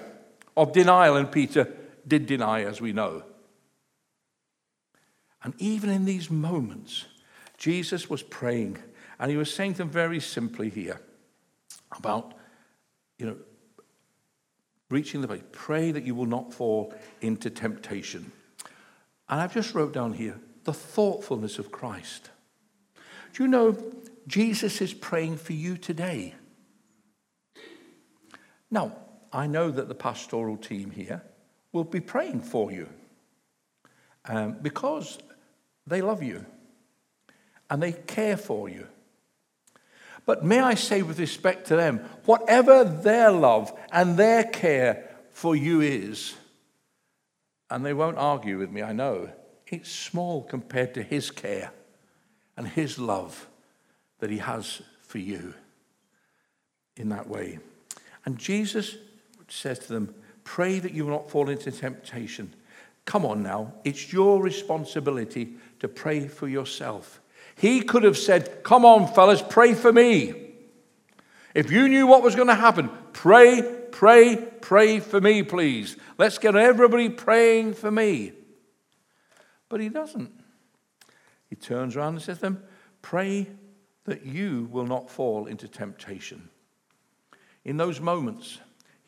of 0.59 0.73
denial, 0.73 1.17
and 1.17 1.31
Peter 1.31 1.73
did 2.07 2.27
deny, 2.27 2.65
as 2.65 2.81
we 2.81 2.93
know. 2.93 3.23
And 5.43 5.55
even 5.59 5.88
in 5.88 6.05
these 6.05 6.31
moments, 6.31 7.07
Jesus 7.57 8.11
was 8.11 8.23
praying, 8.23 8.79
and 9.19 9.31
he 9.31 9.37
was 9.37 9.55
saying 9.55 9.75
to 9.75 9.79
them 9.79 9.91
very 9.91 10.21
simply 10.21 10.69
here 10.69 11.00
about, 11.97 12.35
you 13.19 13.27
know, 13.27 13.37
reaching 14.91 15.21
the 15.21 15.29
place. 15.29 15.43
Pray 15.53 15.93
that 15.93 16.05
you 16.05 16.15
will 16.15 16.27
not 16.27 16.53
fall 16.53 16.93
into 17.21 17.50
temptation. 17.50 18.33
And 19.29 19.41
I've 19.41 19.55
just 19.55 19.75
wrote 19.75 19.93
down 19.93 20.15
here 20.15 20.41
the 20.65 20.73
thoughtfulness 20.73 21.59
of 21.59 21.71
Christ. 21.71 22.31
Do 23.33 23.45
you 23.45 23.49
know 23.49 23.77
Jesus 24.27 24.81
is 24.81 24.93
praying 24.93 25.37
for 25.37 25.53
you 25.53 25.77
today? 25.77 26.35
Now, 28.71 28.97
I 29.32 29.47
know 29.47 29.70
that 29.70 29.88
the 29.88 29.94
pastoral 29.94 30.56
team 30.56 30.90
here 30.90 31.23
will 31.73 31.85
be 31.85 32.00
praying 32.00 32.40
for 32.40 32.73
you 32.73 32.88
um, 34.25 34.56
because 34.62 35.18
they 35.87 36.00
love 36.00 36.23
you 36.23 36.44
and 37.70 37.82
they 37.82 37.92
care 37.92 38.37
for 38.37 38.68
you. 38.68 38.87
But 40.26 40.44
may 40.44 40.61
I 40.61 40.75
say, 40.75 41.02
with 41.02 41.18
respect 41.18 41.68
to 41.68 41.76
them, 41.76 42.00
whatever 42.26 42.85
their 42.85 43.30
love 43.30 43.73
and 43.90 44.16
their 44.16 44.44
care 44.44 45.08
for 45.30 45.56
you 45.56 45.80
is, 45.80 46.35
and 47.70 47.85
they 47.85 47.94
won't 47.94 48.18
argue 48.18 48.58
with 48.58 48.70
me, 48.70 48.82
I 48.82 48.92
know, 48.92 49.30
it's 49.66 49.90
small 49.90 50.42
compared 50.42 50.94
to 50.94 51.02
his 51.02 51.30
care 51.30 51.70
and 52.56 52.68
his 52.68 52.99
love 52.99 53.49
that 54.18 54.30
he 54.30 54.38
has 54.38 54.82
for 55.02 55.18
you 55.18 55.54
in 56.97 57.11
that 57.11 57.28
way. 57.28 57.58
And 58.25 58.37
Jesus 58.37 58.97
says 59.49 59.78
to 59.81 59.93
them, 59.93 60.14
Pray 60.45 60.78
that 60.78 60.93
you 60.93 61.05
will 61.05 61.12
not 61.12 61.31
fall 61.31 61.49
into 61.49 61.71
temptation. 61.71 62.55
Come 63.05 63.25
on 63.25 63.43
now, 63.43 63.75
it's 63.85 64.12
your 64.12 64.43
responsibility 64.43 65.55
to 65.81 65.88
pray 65.88 66.28
for 66.28 66.49
yourself. 66.49 67.21
He 67.57 67.81
could 67.81 68.02
have 68.05 68.19
said, 68.19 68.62
Come 68.62 68.85
on, 68.85 69.12
fellas, 69.12 69.43
pray 69.43 69.75
for 69.75 69.93
me. 69.93 70.52
If 71.55 71.73
you 71.73 71.88
knew 71.88 72.07
what 72.07 72.23
was 72.23 72.37
going 72.37 72.49
to 72.49 72.55
happen, 72.55 72.90
pray, 73.12 73.62
pray, 73.90 74.37
pray 74.61 75.00
for 75.00 75.21
me, 75.21 75.43
please. 75.43 75.97
Let's 76.19 76.38
get 76.38 76.55
everybody 76.55 77.09
praying 77.09 77.75
for 77.75 77.90
me. 77.90 78.33
But 79.69 79.81
he 79.81 79.88
doesn't. 79.88 80.31
He 81.49 81.57
turns 81.57 81.97
around 81.97 82.14
and 82.14 82.23
says 82.23 82.38
to 82.38 82.43
them, 82.43 82.62
Pray 83.02 83.49
that 84.05 84.25
you 84.25 84.69
will 84.71 84.87
not 84.87 85.11
fall 85.11 85.47
into 85.47 85.69
temptation. 85.69 86.49
In 87.64 87.76
those 87.76 88.00
moments, 88.00 88.59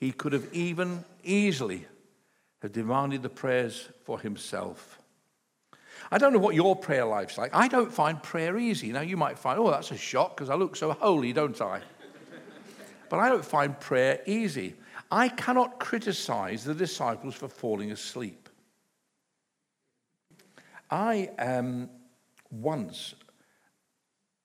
he 0.01 0.13
could 0.13 0.33
have 0.33 0.49
even 0.53 1.05
easily 1.23 1.87
have 2.63 2.73
demanded 2.73 3.23
the 3.23 3.29
prayers 3.29 3.91
for 4.05 4.19
himself. 4.19 4.99
I 6.11 6.19
don't 6.19 6.33
know 6.33 6.39
what 6.39 6.55
your 6.55 6.75
prayer 6.75 7.05
life's 7.05 7.37
like. 7.37 7.55
I 7.55 7.69
don't 7.69 7.93
find 7.93 8.21
prayer 8.23 8.57
easy. 8.57 8.93
Now, 8.93 9.03
you 9.03 9.19
might 9.19 9.39
find, 9.39 9.61
oh, 9.61 9.71
that's 9.71 9.91
a 9.91 9.97
shock 9.97 10.37
because 10.37 10.49
I 10.49 10.55
look 10.55 10.75
so 10.75 10.93
holy, 10.93 11.33
don't 11.33 11.61
I? 11.61 11.83
but 13.11 13.19
I 13.19 13.29
don't 13.29 13.45
find 13.45 13.79
prayer 13.79 14.21
easy. 14.27 14.75
I 15.11 15.29
cannot 15.29 15.79
criticize 15.79 16.65
the 16.65 16.75
disciples 16.75 17.35
for 17.35 17.49
falling 17.49 17.93
asleep. 17.93 18.49
I 20.91 21.31
um, 21.39 21.91
once 22.51 23.15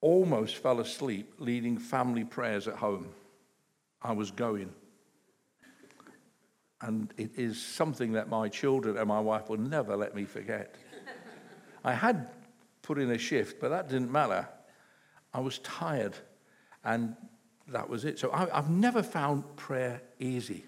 almost 0.02 0.58
fell 0.58 0.80
asleep 0.80 1.34
leading 1.40 1.78
family 1.78 2.24
prayers 2.24 2.68
at 2.68 2.76
home. 2.76 3.08
I 4.02 4.12
was 4.12 4.30
going. 4.30 4.72
And 6.82 7.13
it 7.17 7.32
is 7.38 7.62
something 7.62 8.13
that 8.13 8.29
my 8.29 8.50
children 8.50 8.98
and 8.98 9.08
my 9.08 9.20
wife 9.20 9.50
will 9.50 9.58
never 9.58 9.96
let 9.96 10.15
me 10.15 10.25
forget. 10.25 10.75
I 11.84 11.94
had 11.94 12.29
put 12.82 13.00
in 13.00 13.12
a 13.12 13.17
shift, 13.17 13.60
but 13.60 13.70
that 13.70 13.89
didn't 13.89 14.12
matter. 14.12 14.48
I 15.34 15.39
was 15.39 15.60
tired, 15.60 16.15
and 16.84 17.15
that 17.67 17.89
was 17.89 18.05
it. 18.05 18.20
So 18.20 18.32
I, 18.32 18.48
have 18.53 18.70
never 18.70 19.03
found 19.03 19.55
prayer 19.55 20.01
easy. 20.20 20.65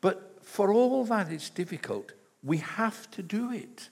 But 0.00 0.38
for 0.42 0.72
all 0.72 1.04
that 1.04 1.30
it's 1.30 1.50
difficult, 1.50 2.12
we 2.42 2.58
have 2.58 3.10
to 3.12 3.22
do 3.22 3.52
it. 3.52 3.88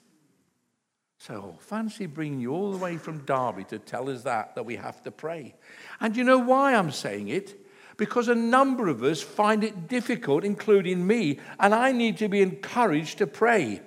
So 1.18 1.56
fancy 1.60 2.06
bringing 2.06 2.40
you 2.40 2.52
all 2.52 2.72
the 2.72 2.78
way 2.78 2.96
from 2.96 3.18
Derby 3.26 3.64
to 3.64 3.78
tell 3.78 4.08
us 4.08 4.22
that, 4.22 4.54
that 4.54 4.64
we 4.64 4.76
have 4.76 5.02
to 5.02 5.10
pray. 5.10 5.54
And 6.00 6.16
you 6.16 6.25
know 6.25 6.38
why 6.38 6.75
I'm 6.75 6.90
saying 6.90 7.28
it? 7.28 7.60
Because 8.00 8.28
a 8.28 8.35
number 8.35 8.88
of 8.88 9.02
us 9.02 9.21
find 9.21 9.62
it 9.62 9.87
difficult, 9.87 10.42
including 10.42 11.07
me, 11.07 11.38
and 11.59 11.75
I 11.75 11.92
need 11.92 12.16
to 12.16 12.30
be 12.30 12.40
encouraged 12.40 13.19
to 13.19 13.26
pray. 13.26 13.83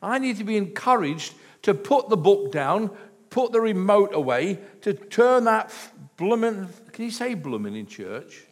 I 0.00 0.18
need 0.18 0.38
to 0.38 0.44
be 0.44 0.56
encouraged 0.56 1.34
to 1.64 1.74
put 1.74 2.08
the 2.08 2.16
book 2.16 2.50
down, 2.50 2.90
put 3.28 3.52
the 3.52 3.60
remote 3.60 4.14
away, 4.14 4.58
to 4.80 4.94
turn 4.94 5.44
that 5.44 5.70
blooming, 6.16 6.70
can 6.92 7.04
you 7.04 7.10
say 7.10 7.34
blooming 7.34 7.76
in 7.76 7.86
church? 7.86 8.46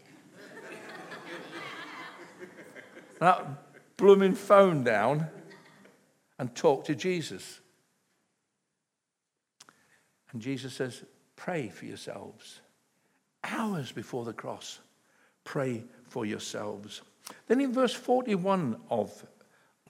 that 3.21 3.97
blooming 3.97 4.35
phone 4.35 4.85
down 4.85 5.29
and 6.39 6.55
talk 6.55 6.85
to 6.85 6.95
Jesus. 6.95 7.61
And 10.31 10.43
Jesus 10.43 10.75
says, 10.75 11.05
Pray 11.37 11.71
for 11.71 11.87
yourselves. 11.87 12.61
Hours 13.45 13.93
before 13.93 14.25
the 14.25 14.33
cross, 14.33 14.81
pray 15.45 15.85
for 16.05 16.25
yourselves. 16.25 17.03
Then 17.49 17.61
in 17.61 17.73
verse 17.73 17.95
41 17.95 18.77
of 18.91 19.27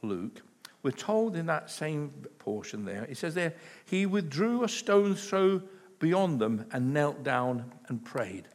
Luke, 0.03 0.43
we're 0.83 0.91
told 0.91 1.37
in 1.37 1.47
that 1.47 1.71
same 1.71 2.11
portion 2.39 2.85
there, 2.85 3.05
it 3.05 3.17
says 3.17 3.35
there, 3.35 3.55
he 3.85 4.07
withdrew 4.07 4.65
a 4.65 4.69
stone's 4.69 5.27
throw 5.27 5.63
beyond 5.99 6.41
them 6.41 6.67
and 6.73 6.93
knelt 6.93 7.23
down 7.23 7.73
and 7.89 8.05
prayed. 8.05 8.49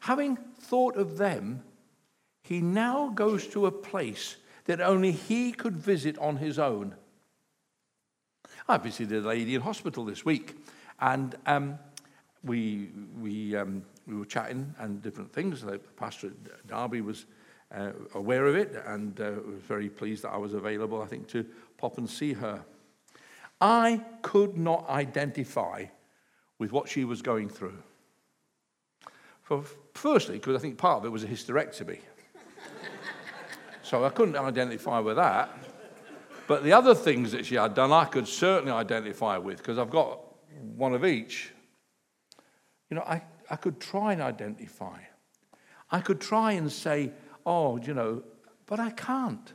Having 0.00 0.36
thought 0.58 0.96
of 0.96 1.16
them, 1.16 1.62
he 2.42 2.60
now 2.60 3.08
goes 3.08 3.46
to 3.48 3.66
a 3.66 3.70
place 3.70 4.36
that 4.64 4.80
only 4.80 5.12
he 5.12 5.52
could 5.52 5.76
visit 5.76 6.18
on 6.18 6.36
his 6.36 6.58
own. 6.58 6.94
I 8.68 8.78
visited 8.78 9.24
a 9.24 9.28
lady 9.28 9.54
in 9.54 9.60
hospital 9.60 10.04
this 10.04 10.24
week, 10.24 10.56
and 11.00 11.34
um, 11.46 11.78
we, 12.44 12.90
we, 13.20 13.56
um, 13.56 13.82
we 14.06 14.16
were 14.16 14.24
chatting 14.24 14.74
and 14.78 15.02
different 15.02 15.32
things. 15.32 15.62
The 15.62 15.78
pastor 15.96 16.32
Darby 16.66 17.00
was 17.00 17.26
uh, 17.74 17.90
aware 18.14 18.46
of 18.46 18.54
it 18.54 18.82
and 18.86 19.18
uh, 19.20 19.32
was 19.46 19.60
very 19.66 19.88
pleased 19.88 20.24
that 20.24 20.30
I 20.30 20.36
was 20.36 20.54
available, 20.54 21.02
I 21.02 21.06
think, 21.06 21.28
to 21.28 21.44
pop 21.78 21.98
and 21.98 22.08
see 22.08 22.34
her. 22.34 22.64
I 23.60 24.02
could 24.22 24.56
not 24.56 24.88
identify 24.88 25.86
with 26.58 26.72
what 26.72 26.88
she 26.88 27.04
was 27.04 27.22
going 27.22 27.48
through. 27.48 27.78
For, 29.42 29.62
firstly, 29.94 30.36
because 30.36 30.56
I 30.56 30.58
think 30.58 30.78
part 30.78 30.98
of 30.98 31.04
it 31.04 31.10
was 31.10 31.24
a 31.24 31.26
hysterectomy. 31.26 32.00
so 33.82 34.04
I 34.04 34.10
couldn't 34.10 34.36
identify 34.36 34.98
with 35.00 35.16
that. 35.16 35.50
But 36.46 36.62
the 36.62 36.72
other 36.72 36.94
things 36.94 37.32
that 37.32 37.46
she 37.46 37.54
had 37.54 37.74
done, 37.74 37.90
I 37.90 38.04
could 38.04 38.28
certainly 38.28 38.72
identify 38.72 39.38
with 39.38 39.58
because 39.58 39.78
I've 39.78 39.90
got 39.90 40.20
one 40.76 40.94
of 40.94 41.04
each. 41.04 41.53
You 42.94 43.00
know, 43.00 43.06
I, 43.06 43.22
I 43.50 43.56
could 43.56 43.80
try 43.80 44.12
and 44.12 44.22
identify. 44.22 45.00
I 45.90 45.98
could 45.98 46.20
try 46.20 46.52
and 46.52 46.70
say, 46.70 47.10
oh, 47.44 47.76
you 47.76 47.92
know, 47.92 48.22
but 48.66 48.78
I 48.78 48.90
can't. 48.90 49.52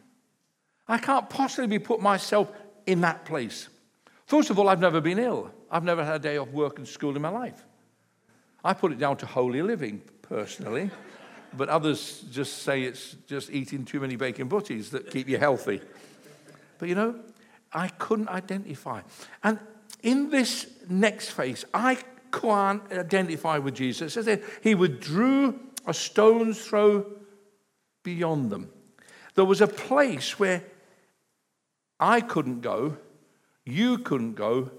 I 0.90 0.98
can't 0.98 1.30
possibly 1.30 1.68
be 1.68 1.80
put 1.80 2.02
myself 2.02 2.52
in 2.86 3.00
that 3.00 3.24
place. 3.24 3.70
First 4.26 4.50
of 4.50 4.60
all, 4.60 4.68
I've 4.68 4.82
never 4.82 5.00
been 5.00 5.20
ill. 5.20 5.52
I've 5.72 5.86
never 5.86 6.04
had 6.04 6.16
a 6.16 6.20
day 6.20 6.36
off 6.36 6.50
work 6.50 6.80
and 6.80 6.86
school 6.86 7.16
in 7.16 7.22
my 7.22 7.30
life. 7.30 7.64
I 8.62 8.74
put 8.74 8.92
it 8.92 9.00
down 9.00 9.16
to 9.18 9.26
holy 9.26 9.62
living, 9.62 10.02
personally, 10.22 10.92
but 11.54 11.70
others 11.70 12.26
just 12.30 12.64
say 12.64 12.84
it's 12.84 13.16
just 13.26 13.52
eating 13.52 13.86
too 13.86 14.02
many 14.02 14.18
bacon 14.18 14.50
butties 14.50 14.90
that 14.90 15.12
keep 15.12 15.30
you 15.30 15.38
healthy. 15.38 15.80
But 16.78 16.90
you 16.90 16.96
know, 16.96 17.16
I 17.72 17.88
couldn't 17.88 18.28
identify. 18.28 19.04
And 19.46 19.60
in 20.04 20.30
this 20.30 20.68
next 20.90 21.30
phase, 21.30 21.64
I 21.74 22.00
can't 22.32 22.82
identify 22.92 23.58
with 23.58 23.76
Jesus. 23.76 24.16
It 24.16 24.24
says 24.24 24.40
he 24.62 24.76
withdrew 24.76 25.60
a 25.86 25.94
stone's 25.94 26.60
throw 26.60 27.06
beyond 28.04 28.52
them. 28.52 28.72
There 29.36 29.46
was 29.46 29.62
a 29.62 29.68
place 29.68 30.40
where 30.40 30.64
I 32.00 32.22
couldn't 32.22 32.62
go, 32.62 32.98
you 33.66 34.00
couldn't 34.00 34.36
go, 34.36 34.72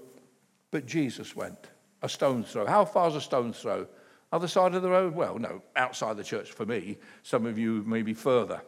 but 0.71 0.85
Jesus 0.85 1.35
went. 1.35 1.69
A 2.01 2.09
stone's 2.09 2.51
throw. 2.51 2.65
How 2.65 2.85
far 2.85 3.09
is 3.09 3.15
a 3.15 3.21
stone's 3.21 3.59
throw? 3.59 3.87
Other 4.31 4.47
side 4.47 4.73
of 4.73 4.81
the 4.81 4.89
road? 4.89 5.13
Well, 5.13 5.37
no, 5.37 5.61
outside 5.75 6.17
the 6.17 6.23
church 6.23 6.51
for 6.51 6.65
me. 6.65 6.97
Some 7.21 7.45
of 7.45 7.59
you 7.59 7.83
maybe 7.85 8.13
further. 8.13 8.61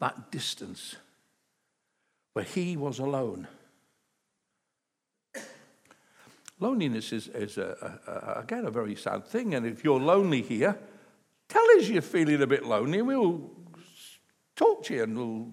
That 0.00 0.30
distance 0.30 0.96
where 2.32 2.44
he 2.44 2.76
was 2.76 3.00
alone. 3.00 3.48
Loneliness 6.60 7.12
is, 7.12 7.28
is 7.28 7.58
a, 7.58 7.98
a, 8.06 8.10
a, 8.10 8.40
again, 8.40 8.66
a 8.66 8.70
very 8.70 8.96
sad 8.96 9.26
thing. 9.26 9.54
And 9.54 9.64
if 9.64 9.84
you're 9.84 10.00
lonely 10.00 10.42
here, 10.42 10.76
tell 11.48 11.64
us 11.76 11.88
you're 11.88 12.02
feeling 12.02 12.42
a 12.42 12.46
bit 12.46 12.64
lonely, 12.64 13.02
we'll 13.02 13.50
talk 14.56 14.82
to 14.84 14.94
you 14.94 15.04
and 15.04 15.16
we'll 15.16 15.52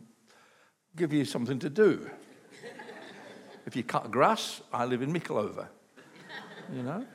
give 0.95 1.13
you 1.13 1.25
something 1.25 1.59
to 1.59 1.69
do. 1.69 2.09
if 3.65 3.75
you 3.75 3.83
cut 3.83 4.09
grass, 4.09 4.61
I 4.73 4.85
live 4.85 5.01
in 5.01 5.13
Mickleover. 5.13 5.67
You 6.73 6.83
know? 6.83 7.05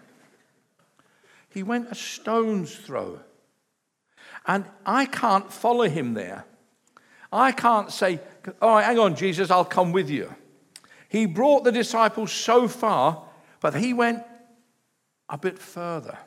He 1.49 1.63
went 1.63 1.91
a 1.91 1.95
stone's 1.95 2.75
throw. 2.75 3.21
And 4.47 4.65
I 4.87 5.07
can't 5.07 5.53
follow 5.53 5.89
him 5.89 6.15
there. 6.15 6.45
I 7.33 7.53
can't 7.53 7.93
say, 7.93 8.21
All 8.63 8.75
right, 8.75 8.85
hang 8.85 8.99
on, 8.99 9.17
Jesus, 9.17 9.51
I'll 9.51 9.65
come 9.65 9.93
with 9.93 10.09
you. 10.09 10.35
He 11.09 11.27
brought 11.27 11.65
the 11.65 11.73
disciples 11.73 12.33
so 12.33 12.69
far, 12.69 13.25
but 13.61 13.75
he 13.75 13.93
went 13.93 14.23
a 15.29 15.39
bit 15.39 15.59
further, 15.59 16.19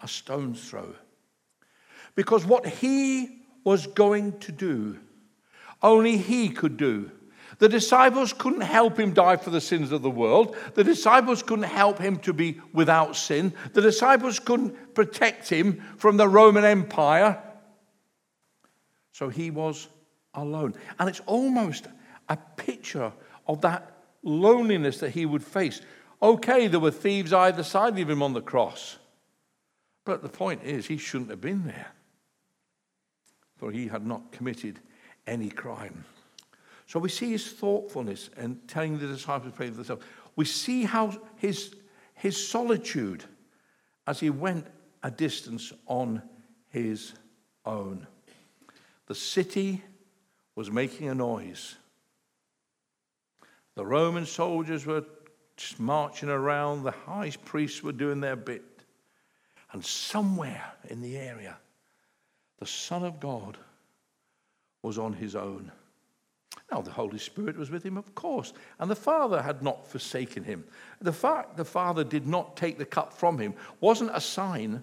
a 0.00 0.08
stone's 0.08 0.68
throw. 0.68 0.94
Because 2.14 2.44
what 2.44 2.66
he 2.66 3.42
was 3.64 3.86
going 3.86 4.38
to 4.40 4.52
do, 4.52 4.98
only 5.82 6.16
he 6.16 6.48
could 6.48 6.76
do. 6.76 7.10
The 7.58 7.68
disciples 7.68 8.32
couldn't 8.32 8.60
help 8.60 8.98
him 8.98 9.14
die 9.14 9.36
for 9.36 9.50
the 9.50 9.60
sins 9.60 9.90
of 9.90 10.02
the 10.02 10.10
world. 10.10 10.56
The 10.74 10.84
disciples 10.84 11.42
couldn't 11.42 11.64
help 11.64 11.98
him 11.98 12.16
to 12.18 12.32
be 12.32 12.60
without 12.72 13.16
sin. 13.16 13.52
The 13.72 13.80
disciples 13.80 14.38
couldn't 14.38 14.94
protect 14.94 15.48
him 15.48 15.82
from 15.96 16.16
the 16.16 16.28
Roman 16.28 16.64
Empire. 16.64 17.42
So 19.12 19.28
he 19.28 19.50
was 19.50 19.88
alone. 20.34 20.74
And 20.98 21.08
it's 21.08 21.20
almost 21.26 21.88
a 22.28 22.36
picture 22.36 23.12
of 23.46 23.60
that 23.62 23.92
loneliness 24.22 24.98
that 24.98 25.10
he 25.10 25.26
would 25.26 25.42
face. 25.42 25.80
Okay, 26.20 26.66
there 26.66 26.80
were 26.80 26.90
thieves 26.90 27.32
either 27.32 27.62
side 27.62 27.98
of 27.98 28.10
him 28.10 28.22
on 28.22 28.32
the 28.32 28.40
cross. 28.40 28.98
But 30.04 30.22
the 30.22 30.28
point 30.28 30.64
is, 30.64 30.86
he 30.86 30.96
shouldn't 30.96 31.30
have 31.30 31.40
been 31.40 31.64
there, 31.64 31.88
for 33.56 33.70
he 33.70 33.88
had 33.88 34.06
not 34.06 34.32
committed 34.32 34.80
any 35.26 35.50
crime. 35.50 36.04
So 36.86 36.98
we 36.98 37.10
see 37.10 37.32
his 37.32 37.46
thoughtfulness 37.52 38.30
and 38.36 38.66
telling 38.66 38.98
the 38.98 39.06
disciples 39.06 39.52
to 39.52 39.56
pray 39.56 39.68
for 39.68 39.74
themselves. 39.74 40.04
We 40.34 40.46
see 40.46 40.84
how 40.84 41.12
his, 41.36 41.74
his 42.14 42.48
solitude 42.48 43.24
as 44.06 44.18
he 44.18 44.30
went 44.30 44.66
a 45.02 45.10
distance 45.10 45.72
on 45.86 46.22
his 46.70 47.12
own. 47.66 48.06
The 49.06 49.14
city 49.14 49.82
was 50.54 50.70
making 50.70 51.08
a 51.08 51.14
noise. 51.14 51.76
The 53.74 53.84
Roman 53.86 54.26
soldiers 54.26 54.86
were 54.86 55.04
marching 55.78 56.28
around, 56.28 56.82
the 56.82 56.90
high 56.90 57.32
priests 57.44 57.82
were 57.82 57.92
doing 57.92 58.20
their 58.20 58.36
bit. 58.36 58.64
And 59.72 59.84
somewhere 59.84 60.72
in 60.88 61.02
the 61.02 61.16
area, 61.16 61.56
the 62.58 62.66
Son 62.66 63.04
of 63.04 63.20
God 63.20 63.58
was 64.82 64.98
on 64.98 65.12
his 65.12 65.34
own. 65.34 65.70
Now, 66.70 66.82
the 66.82 66.90
Holy 66.90 67.18
Spirit 67.18 67.56
was 67.56 67.70
with 67.70 67.82
him, 67.82 67.96
of 67.96 68.14
course, 68.14 68.52
and 68.78 68.90
the 68.90 68.96
Father 68.96 69.42
had 69.42 69.62
not 69.62 69.86
forsaken 69.86 70.44
him. 70.44 70.64
The 71.00 71.12
fact 71.12 71.56
the 71.56 71.64
Father 71.64 72.04
did 72.04 72.26
not 72.26 72.56
take 72.56 72.78
the 72.78 72.84
cup 72.84 73.12
from 73.12 73.38
him 73.38 73.54
wasn't 73.80 74.10
a 74.14 74.20
sign 74.20 74.82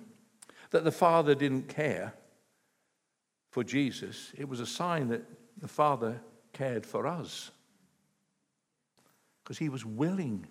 that 0.71 0.83
the 0.83 0.91
Father 0.91 1.35
didn't 1.35 1.67
care 1.69 2.13
for 3.55 3.63
Jesus, 3.63 4.33
it 4.37 4.49
was 4.49 4.59
a 4.59 4.65
sign 4.65 5.07
that 5.07 5.23
the 5.61 5.67
Father 5.69 6.19
cared 6.51 6.85
for 6.85 7.07
us. 7.07 7.51
Because 9.41 9.57
he 9.57 9.69
was 9.69 9.85
willing 9.85 10.45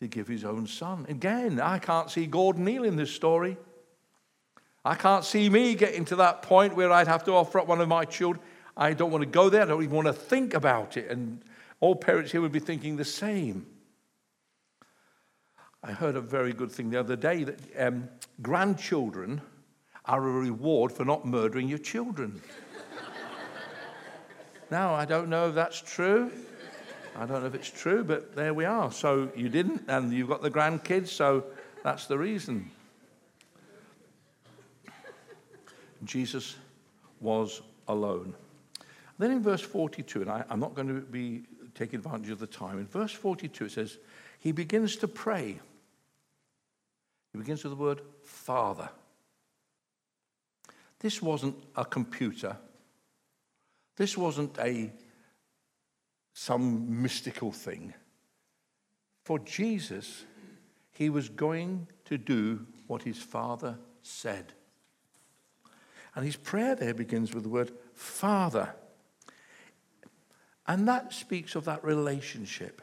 to 0.00 0.08
give 0.08 0.28
his 0.28 0.44
own 0.44 0.66
son. 0.66 1.06
Again, 1.08 1.60
I 1.60 1.78
can't 1.78 2.10
see 2.10 2.26
Gordon 2.26 2.64
Neale 2.64 2.84
in 2.84 2.96
this 2.96 3.10
story. 3.10 3.56
I 4.84 4.94
can't 4.94 5.24
see 5.24 5.48
me 5.48 5.74
getting 5.74 6.04
to 6.06 6.16
that 6.16 6.42
point 6.42 6.76
where 6.76 6.92
I'd 6.92 7.08
have 7.08 7.24
to 7.24 7.32
offer 7.32 7.60
up 7.60 7.66
one 7.66 7.80
of 7.80 7.88
my 7.88 8.04
children. 8.04 8.44
I 8.76 8.92
don't 8.92 9.10
want 9.10 9.22
to 9.22 9.30
go 9.30 9.48
there. 9.48 9.62
I 9.62 9.66
don't 9.66 9.82
even 9.82 9.94
want 9.96 10.08
to 10.08 10.12
think 10.12 10.52
about 10.52 10.96
it. 10.96 11.10
And 11.10 11.42
all 11.80 11.94
parents 11.94 12.32
here 12.32 12.40
would 12.40 12.52
be 12.52 12.60
thinking 12.60 12.96
the 12.96 13.04
same. 13.04 13.66
I 15.82 15.92
heard 15.92 16.16
a 16.16 16.20
very 16.20 16.52
good 16.52 16.72
thing 16.72 16.90
the 16.90 17.00
other 17.00 17.16
day 17.16 17.44
that 17.44 17.58
um, 17.78 18.08
grandchildren 18.42 19.40
are 20.06 20.26
a 20.26 20.32
reward 20.32 20.92
for 20.92 21.04
not 21.04 21.26
murdering 21.26 21.68
your 21.68 21.78
children. 21.78 22.42
now, 24.70 24.94
I 24.94 25.04
don't 25.04 25.28
know 25.28 25.48
if 25.48 25.54
that's 25.54 25.80
true. 25.80 26.30
I 27.16 27.26
don't 27.26 27.42
know 27.42 27.46
if 27.46 27.54
it's 27.54 27.70
true, 27.70 28.02
but 28.02 28.34
there 28.34 28.52
we 28.52 28.64
are. 28.64 28.90
So 28.90 29.30
you 29.36 29.48
didn't, 29.48 29.84
and 29.88 30.12
you've 30.12 30.28
got 30.28 30.42
the 30.42 30.50
grandkids, 30.50 31.08
so 31.08 31.44
that's 31.82 32.06
the 32.06 32.18
reason. 32.18 32.70
Jesus 36.04 36.56
was 37.20 37.62
alone. 37.86 38.34
Then 39.18 39.30
in 39.30 39.42
verse 39.42 39.60
42, 39.60 40.22
and 40.22 40.30
I, 40.30 40.44
I'm 40.50 40.60
not 40.60 40.74
going 40.74 40.88
to 40.88 41.00
be 41.00 41.44
taking 41.74 42.00
advantage 42.00 42.30
of 42.30 42.40
the 42.40 42.46
time, 42.46 42.78
in 42.78 42.86
verse 42.86 43.12
42 43.12 43.66
it 43.66 43.72
says, 43.72 43.98
He 44.40 44.52
begins 44.52 44.96
to 44.96 45.08
pray. 45.08 45.60
He 47.32 47.38
begins 47.38 47.62
with 47.64 47.72
the 47.72 47.82
word 47.82 48.00
Father. 48.24 48.88
This 50.98 51.22
wasn't 51.22 51.56
a 51.76 51.84
computer. 51.84 52.56
This 53.96 54.18
wasn't 54.18 54.58
a 54.58 54.90
some 56.34 57.00
mystical 57.02 57.50
thing. 57.52 57.94
For 59.24 59.38
Jesus, 59.38 60.24
he 60.92 61.08
was 61.08 61.30
going 61.30 61.86
to 62.04 62.18
do 62.18 62.66
what 62.86 63.02
his 63.02 63.18
father 63.18 63.78
said. 64.02 64.52
And 66.14 66.24
his 66.24 66.36
prayer 66.36 66.74
there 66.74 66.92
begins 66.92 67.32
with 67.32 67.44
the 67.44 67.48
word 67.48 67.72
Father. 67.94 68.74
And 70.66 70.86
that 70.88 71.12
speaks 71.12 71.54
of 71.54 71.64
that 71.64 71.84
relationship. 71.84 72.82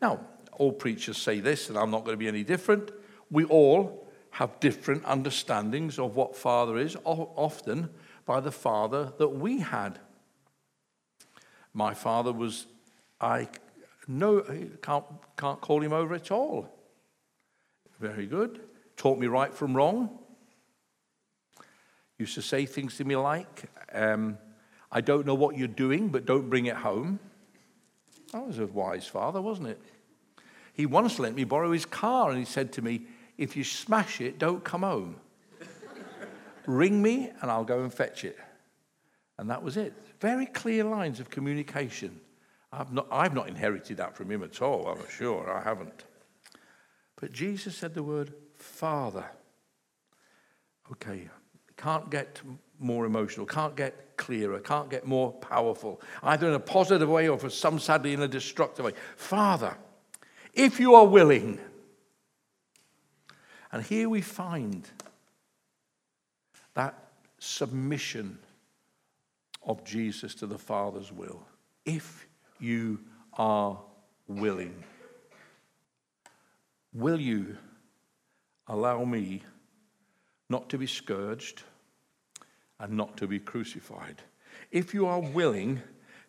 Now, 0.00 0.20
all 0.52 0.72
preachers 0.72 1.16
say 1.16 1.40
this, 1.40 1.68
and 1.68 1.78
I'm 1.78 1.90
not 1.90 2.04
going 2.04 2.14
to 2.14 2.18
be 2.18 2.28
any 2.28 2.44
different. 2.44 2.90
We 3.30 3.44
all 3.44 4.08
have 4.30 4.60
different 4.60 5.04
understandings 5.04 5.98
of 5.98 6.16
what 6.16 6.36
Father 6.36 6.76
is, 6.76 6.96
often 7.04 7.90
by 8.26 8.40
the 8.40 8.52
Father 8.52 9.12
that 9.18 9.28
we 9.28 9.60
had. 9.60 9.98
My 11.78 11.94
father 11.94 12.32
was, 12.32 12.66
I 13.20 13.48
no, 14.08 14.40
can't, 14.82 15.04
can't 15.36 15.60
call 15.60 15.80
him 15.80 15.92
over 15.92 16.12
at 16.12 16.32
all. 16.32 16.68
Very 18.00 18.26
good. 18.26 18.60
Taught 18.96 19.20
me 19.20 19.28
right 19.28 19.54
from 19.54 19.76
wrong. 19.76 20.18
Used 22.18 22.34
to 22.34 22.42
say 22.42 22.66
things 22.66 22.96
to 22.96 23.04
me 23.04 23.14
like, 23.14 23.70
um, 23.92 24.38
I 24.90 25.00
don't 25.00 25.24
know 25.24 25.36
what 25.36 25.56
you're 25.56 25.68
doing, 25.68 26.08
but 26.08 26.26
don't 26.26 26.50
bring 26.50 26.66
it 26.66 26.74
home. 26.74 27.20
That 28.32 28.44
was 28.44 28.58
a 28.58 28.66
wise 28.66 29.06
father, 29.06 29.40
wasn't 29.40 29.68
it? 29.68 29.80
He 30.72 30.84
once 30.84 31.20
let 31.20 31.32
me 31.32 31.44
borrow 31.44 31.70
his 31.70 31.86
car 31.86 32.30
and 32.30 32.40
he 32.40 32.44
said 32.44 32.72
to 32.72 32.82
me, 32.82 33.02
If 33.36 33.56
you 33.56 33.62
smash 33.62 34.20
it, 34.20 34.40
don't 34.40 34.64
come 34.64 34.82
home. 34.82 35.14
Ring 36.66 37.00
me 37.00 37.30
and 37.40 37.52
I'll 37.52 37.62
go 37.62 37.84
and 37.84 37.94
fetch 37.94 38.24
it. 38.24 38.36
And 39.38 39.48
that 39.50 39.62
was 39.62 39.76
it. 39.76 39.94
Very 40.20 40.46
clear 40.46 40.84
lines 40.84 41.20
of 41.20 41.30
communication. 41.30 42.20
I've 42.72 42.92
not, 42.92 43.06
I've 43.10 43.34
not 43.34 43.48
inherited 43.48 43.96
that 43.98 44.16
from 44.16 44.30
him 44.30 44.42
at 44.42 44.60
all, 44.60 44.88
I'm 44.88 45.08
sure. 45.08 45.50
I 45.50 45.62
haven't. 45.62 46.04
But 47.16 47.32
Jesus 47.32 47.76
said 47.76 47.94
the 47.94 48.02
word 48.02 48.34
Father. 48.56 49.24
Okay, 50.92 51.28
can't 51.76 52.10
get 52.10 52.40
more 52.78 53.06
emotional, 53.06 53.46
can't 53.46 53.76
get 53.76 54.16
clearer, 54.16 54.58
can't 54.58 54.88
get 54.88 55.06
more 55.06 55.32
powerful, 55.32 56.00
either 56.22 56.48
in 56.48 56.54
a 56.54 56.60
positive 56.60 57.08
way 57.08 57.28
or 57.28 57.38
for 57.38 57.50
some 57.50 57.78
sadly 57.78 58.12
in 58.14 58.22
a 58.22 58.28
destructive 58.28 58.84
way. 58.84 58.92
Father, 59.16 59.76
if 60.54 60.80
you 60.80 60.94
are 60.94 61.06
willing, 61.06 61.58
and 63.70 63.82
here 63.82 64.08
we 64.08 64.22
find 64.22 64.88
that 66.74 67.10
submission 67.38 68.38
of 69.62 69.84
Jesus 69.84 70.34
to 70.36 70.46
the 70.46 70.58
Father's 70.58 71.12
will. 71.12 71.46
If 71.84 72.26
you 72.58 73.00
are 73.34 73.78
willing, 74.26 74.82
will 76.92 77.20
you 77.20 77.56
allow 78.66 79.04
me 79.04 79.42
not 80.50 80.68
to 80.70 80.78
be 80.78 80.86
scourged 80.86 81.62
and 82.80 82.92
not 82.92 83.16
to 83.18 83.26
be 83.26 83.38
crucified? 83.38 84.22
If 84.70 84.94
you 84.94 85.06
are 85.06 85.20
willing, 85.20 85.82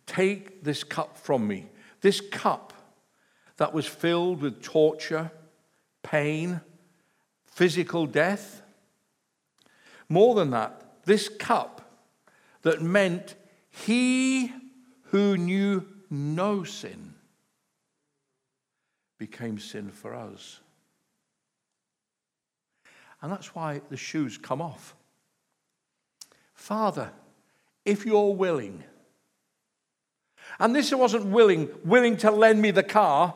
take 0.05 0.63
this 0.63 0.83
cup 0.83 1.17
from 1.17 1.47
me. 1.47 1.67
This 2.01 2.21
cup 2.21 2.73
that 3.57 3.73
was 3.73 3.85
filled 3.85 4.41
with 4.41 4.61
torture, 4.61 5.31
pain, 6.03 6.61
physical 7.45 8.05
death. 8.05 8.61
More 10.07 10.33
than 10.35 10.51
that, 10.51 11.03
this 11.05 11.27
cup 11.27 11.78
that 12.61 12.81
meant 12.81 13.35
he 13.69 14.51
who 15.03 15.37
knew 15.37 15.85
no 16.09 16.63
sin 16.63 17.13
became 19.17 19.59
sin 19.59 19.91
for 19.91 20.13
us. 20.13 20.59
And 23.21 23.31
that's 23.31 23.53
why 23.53 23.81
the 23.89 23.97
shoes 23.97 24.37
come 24.37 24.61
off. 24.61 24.95
Father, 26.53 27.11
if 27.85 28.05
you're 28.05 28.33
willing, 28.33 28.83
and 30.59 30.75
this 30.75 30.93
wasn't 30.93 31.25
willing, 31.25 31.69
willing 31.83 32.17
to 32.17 32.31
lend 32.31 32.61
me 32.61 32.71
the 32.71 32.83
car. 32.83 33.33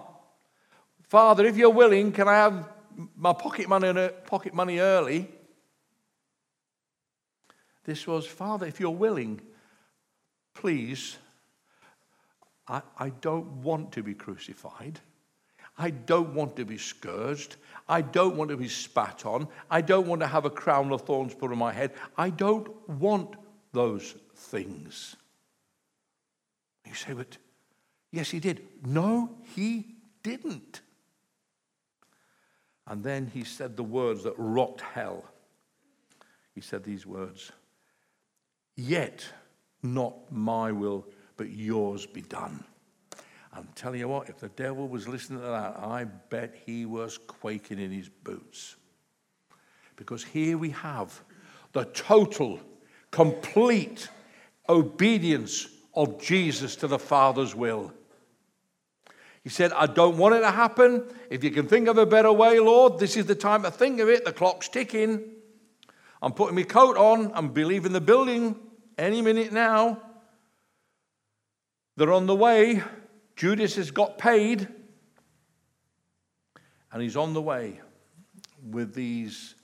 Father, 1.03 1.45
if 1.45 1.57
you're 1.57 1.69
willing, 1.69 2.12
can 2.12 2.27
I 2.27 2.36
have 2.36 2.69
my 3.15 3.33
pocket 3.33 3.67
money, 3.67 4.09
pocket 4.25 4.53
money 4.53 4.79
early? 4.79 5.29
This 7.85 8.07
was, 8.07 8.25
Father, 8.25 8.65
if 8.65 8.79
you're 8.79 8.91
willing, 8.91 9.41
please, 10.53 11.17
I, 12.67 12.81
I 12.97 13.09
don't 13.09 13.61
want 13.61 13.91
to 13.93 14.03
be 14.03 14.13
crucified. 14.13 14.99
I 15.77 15.89
don't 15.89 16.33
want 16.33 16.55
to 16.57 16.65
be 16.65 16.77
scourged. 16.77 17.55
I 17.89 18.01
don't 18.01 18.35
want 18.35 18.51
to 18.51 18.57
be 18.57 18.67
spat 18.67 19.25
on. 19.25 19.47
I 19.69 19.81
don't 19.81 20.07
want 20.07 20.21
to 20.21 20.27
have 20.27 20.45
a 20.45 20.49
crown 20.49 20.91
of 20.91 21.01
thorns 21.01 21.33
put 21.33 21.51
on 21.51 21.57
my 21.57 21.73
head. 21.73 21.91
I 22.17 22.29
don't 22.29 22.89
want 22.89 23.35
those 23.73 24.15
things. 24.35 25.15
You 26.85 26.93
say, 26.93 27.13
but 27.13 27.37
yes, 28.11 28.29
he 28.29 28.39
did. 28.39 28.65
No, 28.85 29.31
he 29.55 29.95
didn't. 30.21 30.81
And 32.87 33.03
then 33.03 33.31
he 33.33 33.43
said 33.43 33.75
the 33.75 33.83
words 33.83 34.23
that 34.23 34.35
rocked 34.37 34.81
hell. 34.81 35.25
He 36.53 36.61
said 36.61 36.83
these 36.83 37.05
words 37.05 37.51
Yet 38.75 39.25
not 39.81 40.31
my 40.31 40.71
will, 40.71 41.05
but 41.38 41.49
yours 41.49 42.05
be 42.05 42.21
done. 42.21 42.63
I'm 43.55 43.67
telling 43.75 43.99
you 43.99 44.07
what, 44.07 44.29
if 44.29 44.39
the 44.39 44.49
devil 44.49 44.88
was 44.88 45.07
listening 45.07 45.39
to 45.39 45.45
that, 45.45 45.77
I 45.77 46.05
bet 46.05 46.55
he 46.65 46.86
was 46.86 47.17
quaking 47.19 47.79
in 47.79 47.91
his 47.91 48.09
boots. 48.09 48.75
Because 49.95 50.23
here 50.23 50.57
we 50.57 50.71
have 50.71 51.21
the 51.73 51.86
total, 51.86 52.59
complete 53.12 54.09
obedience 54.67 55.67
of 55.93 56.19
Jesus 56.19 56.75
to 56.77 56.88
the 56.88 56.97
Father's 56.97 57.53
will. 57.53 57.93
He 59.43 59.49
said, 59.49 59.73
I 59.73 59.88
don't 59.88 60.17
want 60.17 60.36
it 60.36 60.39
to 60.39 60.51
happen. 60.51 61.03
If 61.29 61.43
you 61.43 61.51
can 61.51 61.67
think 61.67 61.88
of 61.88 61.97
a 61.97 62.05
better 62.05 62.31
way, 62.31 62.59
Lord, 62.59 62.97
this 62.97 63.17
is 63.17 63.25
the 63.25 63.36
time 63.36 63.63
to 63.63 63.71
think 63.71 63.99
of 63.99 64.09
it. 64.09 64.25
The 64.25 64.31
clock's 64.31 64.69
ticking. 64.69 65.21
I'm 66.23 66.31
putting 66.31 66.55
my 66.55 66.63
coat 66.63 66.95
on. 66.95 67.33
I'm 67.36 67.53
leaving 67.53 67.91
the 67.91 67.99
building 67.99 68.55
any 68.97 69.21
minute 69.21 69.51
now. 69.51 70.01
They're 71.97 72.13
on 72.13 72.27
the 72.27 72.36
way. 72.36 72.81
Judas 73.36 73.75
has 73.75 73.91
got 73.91 74.17
paid. 74.17 74.69
And 76.93 77.01
he's 77.01 77.17
on 77.17 77.33
the 77.33 77.41
way 77.41 77.81
with 78.71 78.93
these 78.93 79.55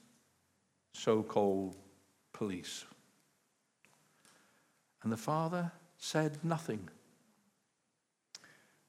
so 0.92 1.24
called 1.24 1.78
police. 2.34 2.84
And 5.02 5.14
the 5.14 5.18
father 5.18 5.72
said 5.98 6.40
nothing. 6.44 6.90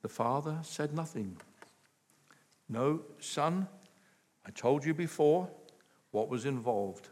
The 0.02 0.08
father 0.08 0.58
said 0.62 0.92
nothing. 0.92 1.36
No, 2.68 3.02
son, 3.20 3.68
I 4.44 4.50
told 4.50 4.84
you 4.84 4.92
before 4.92 5.48
what 6.10 6.28
was 6.28 6.46
involved. 6.46 7.10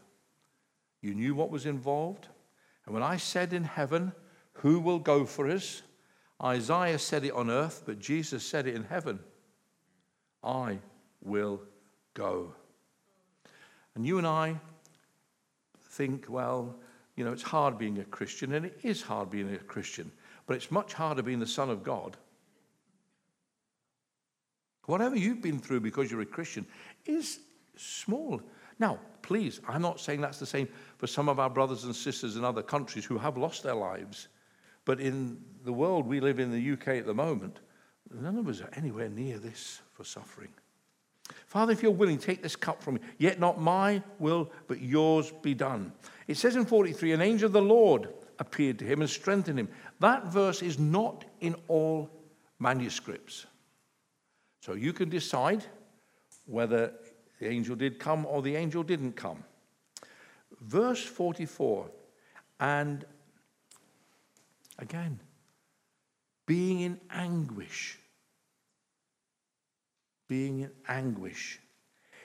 You 1.01 1.13
knew 1.13 1.35
what 1.35 1.49
was 1.49 1.65
involved. 1.65 2.27
And 2.85 2.93
when 2.93 3.03
I 3.03 3.17
said 3.17 3.53
in 3.53 3.63
heaven, 3.63 4.11
Who 4.53 4.79
will 4.79 4.99
go 4.99 5.25
for 5.25 5.47
us? 5.49 5.81
Isaiah 6.43 6.99
said 6.99 7.25
it 7.25 7.33
on 7.33 7.49
earth, 7.49 7.83
but 7.85 7.99
Jesus 7.99 8.45
said 8.45 8.67
it 8.67 8.75
in 8.75 8.83
heaven. 8.83 9.19
I 10.43 10.79
will 11.21 11.61
go. 12.13 12.53
And 13.95 14.05
you 14.05 14.17
and 14.17 14.27
I 14.27 14.59
think, 15.89 16.27
well, 16.29 16.75
you 17.15 17.25
know, 17.25 17.33
it's 17.33 17.43
hard 17.43 17.77
being 17.77 17.99
a 17.99 18.05
Christian, 18.05 18.53
and 18.53 18.65
it 18.65 18.79
is 18.83 19.01
hard 19.01 19.29
being 19.29 19.53
a 19.53 19.57
Christian, 19.57 20.09
but 20.47 20.55
it's 20.55 20.71
much 20.71 20.93
harder 20.93 21.21
being 21.21 21.39
the 21.39 21.47
Son 21.47 21.69
of 21.69 21.83
God. 21.83 22.15
Whatever 24.85 25.17
you've 25.17 25.41
been 25.41 25.59
through 25.59 25.81
because 25.81 26.09
you're 26.09 26.21
a 26.21 26.25
Christian 26.25 26.65
is 27.05 27.39
small. 27.75 28.41
Now, 28.79 28.99
please, 29.21 29.59
I'm 29.67 29.81
not 29.81 29.99
saying 29.99 30.21
that's 30.21 30.39
the 30.39 30.45
same 30.45 30.67
for 30.97 31.07
some 31.07 31.29
of 31.29 31.39
our 31.39 31.49
brothers 31.49 31.83
and 31.83 31.95
sisters 31.95 32.37
in 32.37 32.43
other 32.43 32.63
countries 32.63 33.05
who 33.05 33.17
have 33.17 33.37
lost 33.37 33.63
their 33.63 33.75
lives. 33.75 34.29
But 34.85 34.99
in 34.99 35.37
the 35.65 35.73
world 35.73 36.07
we 36.07 36.19
live 36.19 36.39
in 36.39 36.51
the 36.51 36.71
UK 36.73 36.99
at 36.99 37.05
the 37.05 37.13
moment, 37.13 37.59
none 38.11 38.37
of 38.37 38.47
us 38.47 38.61
are 38.61 38.69
anywhere 38.73 39.09
near 39.09 39.37
this 39.37 39.81
for 39.93 40.03
suffering. 40.03 40.49
Father, 41.45 41.73
if 41.73 41.83
you're 41.83 41.91
willing, 41.91 42.17
take 42.17 42.41
this 42.41 42.55
cup 42.55 42.81
from 42.81 42.95
me. 42.95 43.01
Yet 43.17 43.39
not 43.39 43.61
my 43.61 44.01
will, 44.17 44.51
but 44.67 44.81
yours 44.81 45.31
be 45.41 45.53
done. 45.53 45.91
It 46.27 46.37
says 46.37 46.55
in 46.55 46.65
43 46.65 47.11
An 47.11 47.21
angel 47.21 47.47
of 47.47 47.53
the 47.53 47.61
Lord 47.61 48.09
appeared 48.39 48.79
to 48.79 48.85
him 48.85 49.01
and 49.01 49.09
strengthened 49.09 49.59
him. 49.59 49.69
That 49.99 50.25
verse 50.25 50.61
is 50.61 50.79
not 50.79 51.25
in 51.41 51.55
all 51.67 52.09
manuscripts. 52.57 53.45
So 54.61 54.73
you 54.73 54.93
can 54.93 55.09
decide 55.09 55.63
whether 56.45 56.93
the 57.39 57.47
angel 57.47 57.75
did 57.75 57.99
come 57.99 58.25
or 58.25 58.41
the 58.41 58.55
angel 58.55 58.83
didn't 58.83 59.13
come. 59.13 59.43
Verse 60.61 61.03
44, 61.03 61.89
and 62.59 63.05
again, 64.77 65.19
being 66.45 66.81
in 66.81 66.99
anguish, 67.09 67.97
being 70.27 70.61
in 70.61 70.71
anguish, 70.87 71.59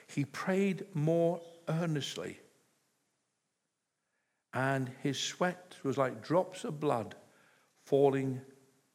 he 0.07 0.25
prayed 0.25 0.85
more 0.93 1.41
earnestly 1.67 2.39
and 4.55 4.89
his 5.03 5.19
sweat 5.19 5.75
was 5.83 5.97
like 5.97 6.23
drops 6.23 6.63
of 6.63 6.79
blood 6.79 7.13
falling 7.83 8.41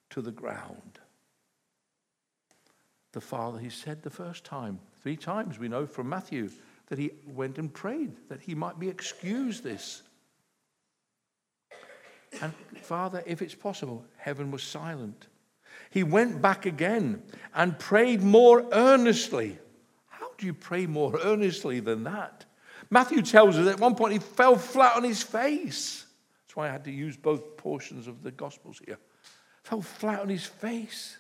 to 0.09 0.23
the 0.23 0.33
ground. 0.33 0.99
The 3.13 3.21
Father, 3.21 3.59
he 3.59 3.69
said 3.69 4.03
the 4.03 4.11
first 4.11 4.43
time, 4.43 4.81
three 5.03 5.17
times 5.17 5.59
we 5.59 5.69
know 5.69 5.87
from 5.87 6.09
Matthew, 6.09 6.51
that 6.89 6.99
he 6.99 7.13
went 7.27 7.59
and 7.59 7.73
prayed 7.73 8.13
that 8.29 8.41
he 8.41 8.55
might 8.55 8.79
be 8.79 8.89
excused 8.89 9.63
this. 9.63 10.03
And 12.43 12.53
Father, 12.83 13.23
if 13.27 13.43
it's 13.43 13.55
possible, 13.55 14.05
heaven 14.17 14.51
was 14.51 14.63
silent. 14.63 15.29
He 15.91 16.03
went 16.03 16.43
back 16.43 16.67
again 16.67 17.23
and 17.55 17.79
prayed 17.79 18.23
more 18.23 18.67
earnestly. 18.73 19.59
How 20.09 20.31
do 20.37 20.47
you 20.47 20.55
pray 20.55 20.87
more 20.87 21.19
earnestly 21.23 21.81
than 21.81 22.05
that? 22.05 22.45
Matthew 22.91 23.23
tells 23.23 23.57
us 23.57 23.69
at 23.69 23.81
one 23.81 23.95
point 23.95 24.13
he 24.13 24.19
fell 24.19 24.57
flat 24.57 24.97
on 24.97 25.05
his 25.05 25.23
face. 25.23 26.05
That's 26.43 26.57
why 26.57 26.69
I 26.69 26.73
had 26.73 26.85
to 26.85 26.93
use 26.93 27.17
both 27.17 27.57
portions 27.57 28.09
of 28.09 28.23
the 28.23 28.33
Gospels 28.33 28.81
here. 28.85 28.99
Fell 29.63 29.83
flat 29.83 30.21
on 30.21 30.29
his 30.29 30.45
face. 30.45 31.17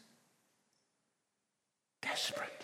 Desperate. 2.02 2.59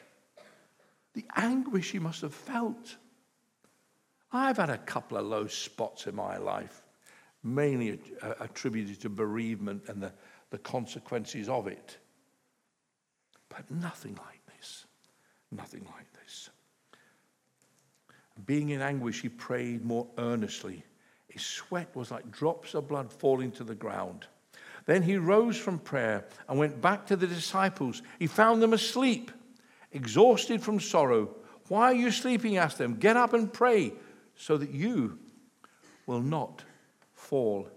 The 1.17 1.25
anguish 1.35 1.93
he 1.93 1.99
must 1.99 2.21
have 2.21 2.35
felt. 2.35 2.97
I've 4.31 4.59
had 4.59 4.69
a 4.69 4.77
couple 4.77 5.17
of 5.17 5.25
low 5.25 5.47
spots 5.47 6.07
in 6.07 6.15
my 6.15 6.37
life, 6.37 6.83
mainly 7.43 7.99
attributed 8.39 9.01
to 9.01 9.09
bereavement 9.09 9.85
and 9.89 10.03
the, 10.03 10.13
the 10.51 10.59
consequences 10.59 11.49
of 11.49 11.69
it. 11.69 11.97
But 13.49 13.71
nothing 13.71 14.15
like 14.17 14.43
this. 14.59 14.85
Nothing 15.51 15.87
like 15.97 16.13
this. 16.23 16.51
Being 18.45 18.69
in 18.69 18.83
anguish, 18.83 19.23
he 19.23 19.31
prayed 19.31 19.87
more 19.87 20.07
earnestly. 20.19 20.85
His 21.29 21.47
sweat 21.47 21.97
was 21.97 22.11
like 22.11 22.31
drops 22.31 22.75
of 22.75 22.89
blood 22.89 23.11
falling 23.11 23.53
to 23.53 23.65
the 23.65 23.75
ground. 23.75 24.27
Then 24.85 25.03
he 25.03 25.17
rose 25.17 25.57
from 25.57 25.79
prayer 25.79 26.27
and 26.47 26.59
went 26.59 26.83
back 26.83 27.07
to 27.07 27.17
the 27.17 27.27
disciples. 27.27 28.03
He 28.19 28.27
found 28.27 28.61
them 28.61 28.75
asleep, 28.75 29.31
exhausted 29.97 30.63
from 30.63 30.79
sorrow. 30.79 31.35
Why 31.69 31.91
are 31.91 31.95
you 31.95 32.11
sleeping? 32.11 32.57
asked 32.57 32.79
them. 32.79 32.97
Get 32.97 33.17
up 33.17 33.33
and 33.33 33.53
pray 33.53 33.93
so 34.37 34.57
that 34.57 34.71
you 34.71 35.19
will 36.07 36.21
not 36.21 36.63
fall 37.15 37.69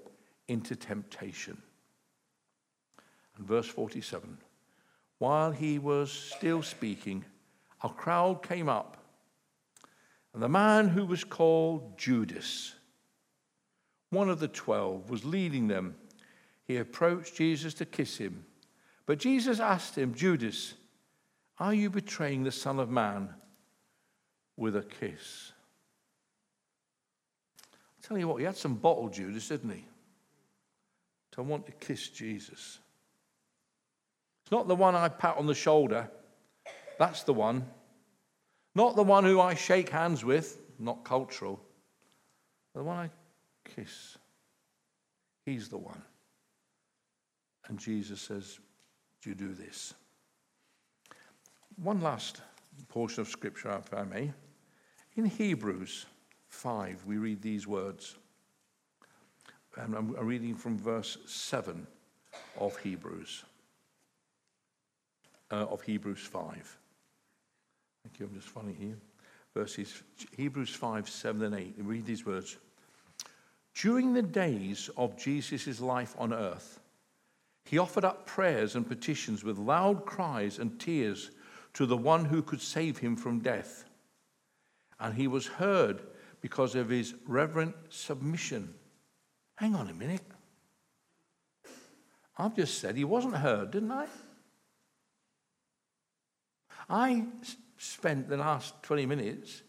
into 0.48 0.76
temptation. 0.76 1.62
And 3.38 3.48
verse 3.48 3.68
47 3.68 4.38
While 5.18 5.52
he 5.52 5.80
was 5.80 6.12
still 6.12 6.62
speaking, 6.62 7.26
a 7.82 7.90
crowd 7.90 8.44
came 8.44 8.70
up 8.70 9.00
and 10.34 10.44
the 10.44 10.50
man 10.50 10.90
who 10.90 11.06
was 11.06 11.24
called 11.24 11.98
Judas, 11.98 12.76
one 14.10 14.30
of 14.30 14.40
the 14.40 14.48
twelve, 14.48 15.10
was 15.10 15.26
leading 15.26 15.68
them. 15.68 15.96
He 16.68 16.78
approached 16.78 17.36
Jesus 17.36 17.74
to 17.76 17.86
kiss 17.86 18.18
him. 18.18 18.46
But 19.06 19.18
Jesus 19.18 19.60
asked 19.60 19.98
him, 19.98 20.14
Judas, 20.14 20.76
are 21.60 21.74
you 21.74 21.90
betraying 21.90 22.44
the 22.44 22.52
Son 22.52 22.80
of 22.80 22.90
Man 22.90 23.30
with 24.56 24.76
a 24.76 24.84
kiss? 24.84 25.52
I 27.64 28.08
tell 28.08 28.18
you 28.18 28.28
what, 28.28 28.38
he 28.38 28.46
had 28.46 28.58
some 28.58 28.76
bottle, 28.76 29.10
Judas, 29.10 29.48
didn't 29.48 29.72
he? 29.72 29.86
To 31.34 31.44
want 31.44 31.66
to 31.66 31.72
kiss 31.74 32.10
Jesus. 32.10 32.80
It's 34.44 34.52
not 34.52 34.68
the 34.68 34.76
one 34.76 34.96
I 34.96 35.10
pat 35.10 35.38
on 35.38 35.46
the 35.46 35.54
shoulder, 35.54 36.10
that's 36.98 37.24
the 37.24 37.34
one. 37.34 37.66
Not 38.76 38.96
the 38.96 39.04
one 39.04 39.24
who 39.24 39.42
I 39.42 39.56
shake 39.56 39.90
hands 39.90 40.24
with, 40.24 40.60
not 40.78 41.04
cultural, 41.04 41.60
the 42.76 42.84
one 42.84 42.98
I 42.98 43.10
kiss. 43.76 44.18
He's 45.46 45.70
the 45.70 45.78
one. 45.78 46.02
And 47.68 47.80
Jesus 47.80 48.22
says, 48.22 48.60
Do 49.22 49.30
you 49.30 49.36
do 49.36 49.54
this? 49.54 49.94
One 51.82 52.02
last 52.02 52.42
portion 52.90 53.22
of 53.22 53.30
scripture, 53.30 53.72
if 53.72 53.94
I 53.94 54.04
may. 54.04 54.34
In 55.16 55.24
Hebrews 55.24 56.08
5, 56.50 57.06
we 57.06 57.18
read 57.18 57.42
these 57.42 57.68
words. 57.68 58.18
And 59.78 59.96
I'm 59.96 60.12
reading 60.12 60.56
from 60.56 60.78
verse 60.78 61.18
7 61.26 61.88
of 62.60 62.78
Hebrews, 62.80 63.46
uh, 65.52 65.68
of 65.70 65.82
Hebrews 65.82 66.20
5. 66.20 66.78
Thank 68.04 68.20
you. 68.20 68.26
I'm 68.26 68.36
just 68.36 68.50
finding 68.50 68.76
here. 68.76 68.98
Verses 69.54 70.04
Hebrews 70.36 70.76
5, 70.76 71.08
7, 71.08 71.44
and 71.44 71.56
8. 71.56 71.76
Read 71.78 72.06
these 72.06 72.26
words. 72.26 72.58
During 73.74 74.14
the 74.14 74.22
days 74.22 74.90
of 74.98 75.18
Jesus' 75.18 75.80
life 75.80 76.14
on 76.18 76.34
earth, 76.34 76.82
he 77.64 77.78
offered 77.78 78.04
up 78.04 78.26
prayers 78.26 78.76
and 78.76 78.86
petitions 78.86 79.46
with 79.46 79.58
loud 79.58 80.06
cries 80.06 80.60
and 80.60 80.78
tears 80.78 81.32
to 81.74 81.86
the 81.86 81.98
one 81.98 82.26
who 82.26 82.42
could 82.42 82.62
save 82.62 82.98
him 82.98 83.16
from 83.16 83.40
death. 83.40 83.86
And 85.00 85.14
he 85.14 85.28
was 85.28 85.48
heard 85.48 86.02
because 86.42 86.76
of 86.76 86.90
his 86.90 87.14
reverent 87.26 87.76
submission. 87.90 88.74
Hang 89.56 89.76
on 89.76 89.90
a 89.90 89.94
minute. 89.94 90.24
I've 92.38 92.56
just 92.56 92.80
said 92.80 92.96
he 92.96 93.04
wasn't 93.04 93.36
heard, 93.36 93.72
didn't 93.72 93.92
I? 93.92 94.08
I 96.90 97.26
spent 97.78 98.30
the 98.30 98.38
last 98.38 98.82
20 98.84 99.06
minutes 99.06 99.62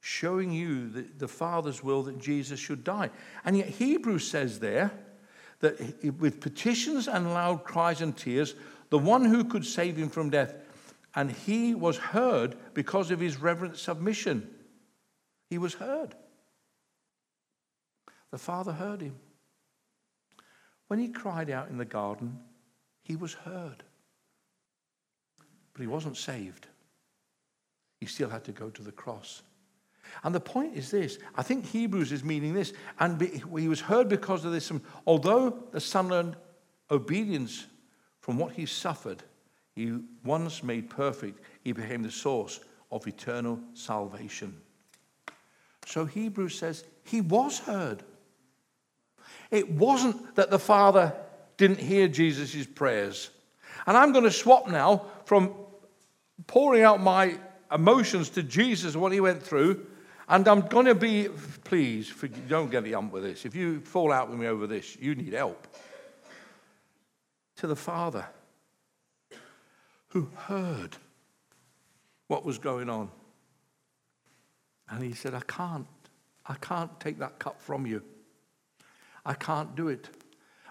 showing 0.00 0.52
you 0.52 0.88
the, 0.88 1.02
the 1.18 1.28
Father's 1.28 1.82
will 1.82 2.02
that 2.04 2.18
Jesus 2.18 2.60
should 2.60 2.84
die. 2.84 3.10
And 3.44 3.56
yet, 3.56 3.68
Hebrews 3.68 4.28
says 4.28 4.60
there 4.60 4.92
that 5.60 5.78
with 6.18 6.40
petitions 6.40 7.08
and 7.08 7.32
loud 7.32 7.64
cries 7.64 8.00
and 8.00 8.16
tears, 8.16 8.54
the 8.90 8.98
one 8.98 9.24
who 9.24 9.44
could 9.44 9.64
save 9.64 9.96
him 9.96 10.08
from 10.08 10.30
death, 10.30 10.54
and 11.14 11.30
he 11.30 11.74
was 11.74 11.96
heard 11.96 12.56
because 12.74 13.10
of 13.10 13.20
his 13.20 13.36
reverent 13.36 13.76
submission. 13.76 14.48
He 15.48 15.58
was 15.58 15.74
heard. 15.74 16.14
The 18.30 18.38
Father 18.38 18.72
heard 18.72 19.00
him. 19.00 19.16
When 20.88 20.98
he 20.98 21.08
cried 21.08 21.50
out 21.50 21.68
in 21.68 21.78
the 21.78 21.84
garden, 21.84 22.40
he 23.02 23.16
was 23.16 23.32
heard. 23.32 23.82
But 25.72 25.80
he 25.80 25.86
wasn't 25.86 26.16
saved 26.16 26.66
he 28.04 28.10
still 28.10 28.28
had 28.28 28.44
to 28.44 28.52
go 28.52 28.68
to 28.68 28.82
the 28.82 28.92
cross. 28.92 29.42
And 30.22 30.34
the 30.34 30.40
point 30.40 30.76
is 30.76 30.90
this 30.90 31.18
I 31.34 31.42
think 31.42 31.64
Hebrews 31.64 32.12
is 32.12 32.22
meaning 32.22 32.52
this. 32.52 32.74
And 33.00 33.18
he 33.20 33.68
was 33.68 33.80
heard 33.80 34.10
because 34.10 34.44
of 34.44 34.52
this. 34.52 34.70
Although 35.06 35.64
the 35.72 35.80
Son 35.80 36.08
learned 36.08 36.36
obedience 36.90 37.66
from 38.20 38.38
what 38.38 38.52
he 38.52 38.66
suffered, 38.66 39.22
he 39.74 39.98
once 40.24 40.62
made 40.62 40.88
perfect, 40.88 41.40
he 41.62 41.72
became 41.72 42.02
the 42.02 42.10
source 42.10 42.60
of 42.92 43.06
eternal 43.06 43.58
salvation. 43.74 44.56
So 45.86 46.04
Hebrews 46.04 46.56
says 46.56 46.84
he 47.04 47.20
was 47.20 47.58
heard. 47.58 48.02
It 49.50 49.70
wasn't 49.70 50.36
that 50.36 50.50
the 50.50 50.58
Father 50.58 51.12
didn't 51.56 51.80
hear 51.80 52.08
Jesus' 52.08 52.66
prayers. 52.66 53.30
And 53.86 53.96
I'm 53.96 54.12
going 54.12 54.24
to 54.24 54.30
swap 54.30 54.68
now 54.68 55.06
from 55.24 55.54
pouring 56.46 56.82
out 56.82 57.00
my 57.00 57.38
emotions 57.70 58.30
to 58.30 58.42
Jesus, 58.42 58.96
what 58.96 59.12
he 59.12 59.20
went 59.20 59.42
through. 59.42 59.86
And 60.28 60.46
I'm 60.48 60.62
going 60.62 60.86
to 60.86 60.94
be, 60.94 61.28
please, 61.64 62.12
don't 62.48 62.70
get 62.70 62.84
the 62.84 62.94
ump 62.94 63.12
with 63.12 63.24
this. 63.24 63.44
If 63.44 63.54
you 63.54 63.80
fall 63.80 64.10
out 64.10 64.30
with 64.30 64.38
me 64.38 64.46
over 64.46 64.66
this, 64.66 64.96
you 64.96 65.14
need 65.14 65.34
help. 65.34 65.66
To 67.56 67.66
the 67.66 67.76
Father 67.76 68.26
who 70.14 70.30
heard 70.36 70.96
what 72.28 72.44
was 72.44 72.56
going 72.56 72.88
on. 72.88 73.10
And 74.88 75.02
he 75.02 75.12
said, 75.12 75.34
I 75.34 75.40
can't. 75.40 75.86
I 76.46 76.54
can't 76.54 76.98
take 77.00 77.18
that 77.18 77.40
cup 77.40 77.60
from 77.60 77.84
you. 77.84 78.00
I 79.26 79.34
can't 79.34 79.74
do 79.74 79.88
it. 79.88 80.08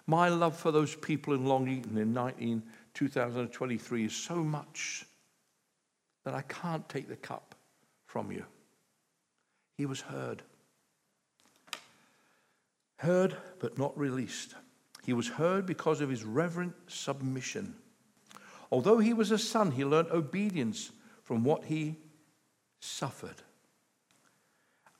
My 0.07 0.29
love 0.29 0.55
for 0.55 0.71
those 0.71 0.95
people 0.95 1.33
in 1.33 1.45
Long 1.45 1.67
Eaton 1.67 1.97
in 1.97 2.13
19, 2.13 2.63
2023 2.93 4.05
is 4.05 4.15
so 4.15 4.35
much 4.35 5.05
that 6.23 6.33
I 6.33 6.41
can't 6.43 6.87
take 6.87 7.09
the 7.09 7.17
cup 7.17 7.53
from 8.05 8.31
you. 8.31 8.45
He 9.77 9.85
was 9.85 9.99
heard. 9.99 10.41
Heard 12.97 13.35
but 13.59 13.77
not 13.77 13.97
released. 13.97 14.55
He 15.05 15.11
was 15.11 15.27
heard 15.27 15.65
because 15.65 15.99
of 15.99 16.09
his 16.09 16.23
reverent 16.23 16.73
submission. 16.87 17.75
Although 18.73 18.97
he 18.97 19.13
was 19.13 19.29
a 19.29 19.37
son, 19.37 19.69
he 19.69 19.85
learned 19.85 20.09
obedience 20.09 20.91
from 21.21 21.43
what 21.43 21.65
he 21.65 21.95
suffered. 22.79 23.43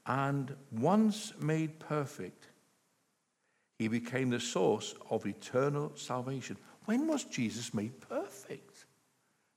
And 0.06 0.56
once 0.72 1.34
made 1.40 1.80
perfect, 1.80 2.50
he 3.80 3.88
became 3.88 4.30
the 4.30 4.40
source 4.40 4.94
of 5.10 5.26
eternal 5.26 5.92
salvation. 5.96 6.56
When 6.86 7.08
was 7.08 7.24
Jesus 7.24 7.74
made 7.74 8.00
perfect? 8.00 8.86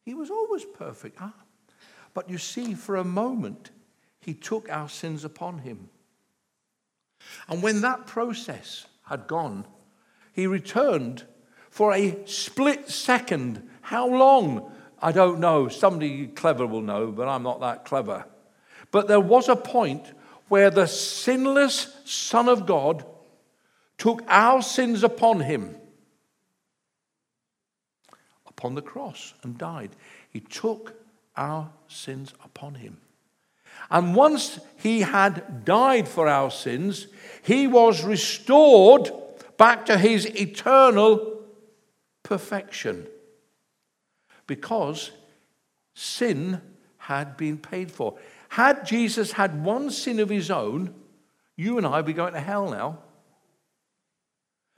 He 0.03 0.15
was 0.15 0.31
always 0.31 0.65
perfect. 0.65 1.19
Ah. 1.21 1.35
But 2.15 2.31
you 2.31 2.39
see, 2.39 2.73
for 2.73 2.97
a 2.97 3.05
moment, 3.05 3.71
he 4.21 4.33
took 4.33 4.71
our 4.71 4.89
sins 4.89 5.27
upon 5.27 5.59
him. 5.59 5.91
And 7.51 7.63
when 7.63 7.83
that 7.83 8.07
process 8.07 8.87
had 9.03 9.27
gone, 9.27 9.67
he 10.33 10.47
returned 10.47 11.25
for 11.69 11.93
a 11.93 12.17
split 12.25 12.89
second. 12.89 13.69
How 13.87 14.09
long? 14.09 14.73
I 15.01 15.13
don't 15.13 15.39
know. 15.39 15.69
Somebody 15.69 16.27
clever 16.27 16.67
will 16.67 16.81
know, 16.81 17.13
but 17.13 17.29
I'm 17.29 17.45
not 17.45 17.61
that 17.61 17.85
clever. 17.85 18.25
But 18.91 19.07
there 19.07 19.21
was 19.21 19.49
a 19.49 19.55
point 19.55 20.13
where 20.49 20.71
the 20.71 20.89
sinless 20.89 21.95
Son 22.05 22.49
of 22.49 22.67
God 22.67 23.07
took 23.97 24.25
our 24.27 24.61
sins 24.61 25.05
upon 25.05 25.39
him 25.39 25.77
upon 28.49 28.75
the 28.75 28.83
cross 28.83 29.35
and 29.45 29.57
died. 29.57 29.91
He 30.31 30.41
took 30.41 30.95
our 31.37 31.71
sins 31.87 32.35
upon 32.45 32.75
him. 32.75 32.97
And 33.89 34.17
once 34.17 34.59
he 34.79 35.03
had 35.03 35.65
died 35.65 36.09
for 36.09 36.27
our 36.27 36.51
sins, 36.51 37.07
he 37.41 37.69
was 37.69 38.03
restored 38.03 39.13
back 39.57 39.87
to 39.87 39.97
his 39.97 40.27
eternal 40.27 41.41
perfection 42.25 43.07
because 44.47 45.11
sin 45.95 46.61
had 46.99 47.37
been 47.37 47.59
paid 47.59 47.91
for. 47.91 48.19
Had 48.49 48.87
Jesus 48.87 49.33
had 49.33 49.65
one 49.65 49.91
sin 49.91 50.21
of 50.21 50.29
his 50.29 50.51
own, 50.51 50.95
you 51.57 51.79
and 51.79 51.87
I 51.87 51.97
would 51.97 52.07
be 52.07 52.13
going 52.13 52.35
to 52.35 52.41
hell 52.41 52.71
now. 52.71 52.99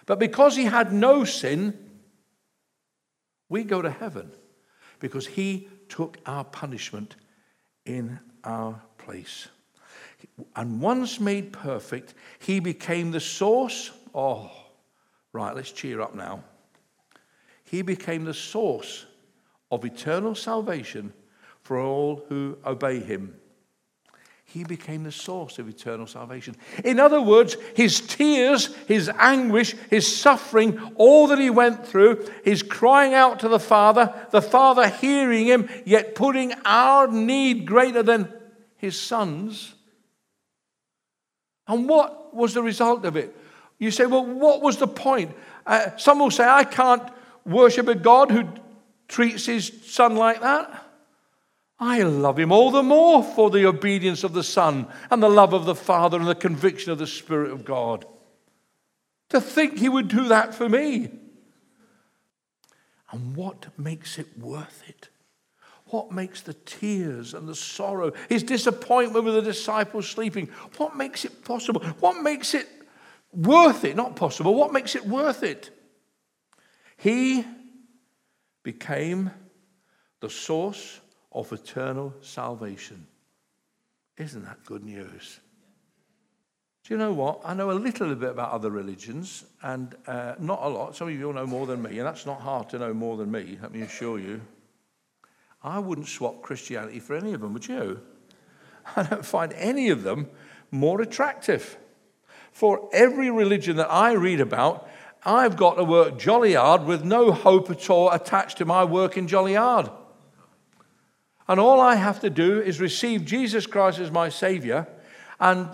But 0.07 0.19
because 0.19 0.57
he 0.57 0.65
had 0.65 0.93
no 0.93 1.25
sin, 1.25 1.77
we 3.49 3.65
go 3.65 3.83
to 3.83 3.91
heaven 3.91 4.31
because 5.01 5.27
he 5.27 5.69
took 5.89 6.19
our 6.27 6.45
punishment 6.45 7.17
in 7.85 8.19
our 8.45 8.81
place. 8.97 9.49
And 10.57 10.81
once 10.81 11.21
made 11.21 11.53
perfect, 11.53 12.15
he 12.39 12.61
became 12.61 13.11
the 13.11 13.21
source. 13.21 13.91
Oh, 14.15 14.51
right, 15.33 15.55
let's 15.55 15.73
cheer 15.73 16.01
up 16.01 16.15
now. 16.15 16.43
He 17.65 17.83
became 17.83 18.25
the 18.25 18.35
source 18.35 19.07
of 19.71 19.85
eternal 19.85 20.35
salvation 20.35 21.13
for 21.63 21.79
all 21.79 22.25
who 22.29 22.57
obey 22.65 23.01
him. 23.01 23.35
He 24.45 24.65
became 24.65 25.05
the 25.05 25.13
source 25.13 25.59
of 25.59 25.69
eternal 25.69 26.07
salvation. 26.07 26.57
In 26.83 26.99
other 26.99 27.21
words, 27.21 27.59
his 27.75 28.01
tears, 28.01 28.75
his 28.87 29.11
anguish, 29.11 29.75
his 29.91 30.07
suffering, 30.17 30.79
all 30.95 31.27
that 31.27 31.39
he 31.39 31.51
went 31.51 31.87
through, 31.87 32.27
his 32.45 32.63
crying 32.63 33.13
out 33.13 33.41
to 33.41 33.49
the 33.49 33.61
Father, 33.61 34.15
the 34.31 34.41
Father 34.41 34.89
hearing 34.89 35.45
him, 35.45 35.69
yet 35.85 36.15
putting 36.15 36.55
our 36.65 37.09
need 37.09 37.67
greater 37.67 38.03
than 38.03 38.33
his 38.79 38.99
son's. 38.99 39.75
And 41.67 41.87
what 41.87 42.35
was 42.35 42.55
the 42.55 42.63
result 42.63 43.05
of 43.05 43.17
it? 43.17 43.37
You 43.79 43.91
say, 43.91 44.07
well, 44.07 44.25
what 44.25 44.63
was 44.63 44.79
the 44.79 44.89
point? 44.89 45.37
Uh, 45.67 45.95
some 45.99 46.21
will 46.21 46.31
say, 46.31 46.49
I 46.49 46.65
can't 46.65 47.07
worship 47.45 47.87
a 47.87 47.95
God 47.95 48.31
who 48.31 48.49
treats 49.09 49.47
his 49.47 49.73
son 49.87 50.17
like 50.17 50.41
that. 50.43 50.85
I 51.81 52.03
love 52.03 52.39
him 52.39 52.53
all 52.53 52.71
the 52.71 52.83
more 52.83 53.23
for 53.23 53.51
the 53.51 53.67
obedience 53.67 54.25
of 54.25 54.33
the 54.33 54.43
Son 54.43 54.89
and 55.11 55.23
the 55.23 55.31
love 55.31 55.53
of 55.53 55.65
the 55.65 55.77
Father 55.77 56.19
and 56.19 56.27
the 56.27 56.35
conviction 56.35 56.91
of 56.91 56.99
the 56.99 57.07
Spirit 57.07 57.53
of 57.53 57.65
God. 57.65 58.05
To 59.31 59.41
think 59.41 59.79
he 59.79 59.89
would 59.89 60.09
do 60.09 60.29
that 60.29 60.55
for 60.55 60.69
me. 60.69 61.09
And 63.13 63.37
what 63.37 63.67
makes 63.79 64.19
it 64.19 64.27
worth 64.39 64.83
it? 64.89 65.09
What 65.87 66.13
makes 66.13 66.43
the 66.43 66.55
tears 66.55 67.33
and 67.33 67.49
the 67.49 67.55
sorrow, 67.55 68.13
his 68.29 68.43
disappointment 68.43 69.25
with 69.25 69.35
the 69.35 69.43
disciples 69.43 70.09
sleeping, 70.09 70.49
what 70.77 70.97
makes 70.97 71.25
it 71.25 71.45
possible? 71.45 71.81
What 72.01 72.23
makes 72.23 72.55
it 72.55 72.69
worth 73.33 73.85
it? 73.85 73.97
Not 73.97 74.17
possible. 74.17 74.55
What 74.55 74.73
makes 74.73 74.97
it 74.97 75.07
worth 75.07 75.43
it? 75.43 75.71
He 76.99 77.47
became 78.69 79.31
the 80.21 80.29
source 80.29 81.01
of 81.33 81.51
eternal 81.55 82.13
salvation. 82.21 83.07
Isn't 84.19 84.45
that 84.45 84.63
good 84.67 84.85
news? 84.85 85.41
Do 86.85 86.93
you 86.93 86.99
know 86.99 87.15
what? 87.15 87.41
I 87.47 87.55
know 87.55 87.71
a 87.71 87.73
little 87.73 88.15
bit 88.15 88.29
about 88.29 88.51
other 88.53 88.69
religions, 88.69 89.47
and 89.63 89.95
uh, 90.07 90.35
not 90.39 90.59
a 90.61 90.69
lot. 90.69 90.95
Some 90.95 91.09
of 91.09 91.15
you 91.15 91.29
all 91.29 91.33
know 91.33 91.47
more 91.47 91.67
than 91.67 91.81
me, 91.81 91.99
and 91.99 92.07
that's 92.07 92.27
not 92.27 92.43
hard 92.43 92.69
to 92.69 92.79
know 92.79 92.93
more 92.93 93.17
than 93.17 93.31
me, 93.31 93.59
let 93.63 93.73
me 93.73 93.81
assure 93.81 94.19
you. 94.19 94.43
I 95.63 95.79
wouldn't 95.79 96.09
swap 96.09 96.43
Christianity 96.43 97.01
for 97.01 97.17
any 97.17 97.33
of 97.33 97.41
them, 97.41 97.55
would 97.55 97.67
you? 97.67 98.03
I 98.97 99.03
don't 99.03 99.25
find 99.25 99.55
any 99.55 99.89
of 99.89 100.03
them 100.03 100.29
more 100.71 101.01
attractive. 101.01 101.79
For 102.53 102.91
every 102.93 103.31
religion 103.31 103.77
that 103.77 103.91
I 103.91 104.13
read 104.13 104.41
about, 104.43 104.88
I've 105.25 105.57
got 105.57 105.75
to 105.75 105.85
work 105.85 106.19
jolly 106.19 106.55
hard 106.55 106.85
with 106.85 107.05
no 107.05 107.33
hope 107.33 107.71
at 107.71 107.91
all 107.91 108.11
attached 108.11 108.59
to 108.59 108.65
my 108.65 108.85
work 108.85 109.17
in 109.17 109.27
jolly 109.27 109.55
hard. 109.55 109.91
And 111.49 111.59
all 111.59 111.81
I 111.81 111.95
have 111.95 112.21
to 112.21 112.31
do 112.31 112.61
is 112.61 112.81
receive 112.81 113.25
Jesus 113.25 113.67
Christ 113.67 113.99
as 113.99 114.11
my 114.11 114.29
Savior 114.29 114.87
and 115.41 115.69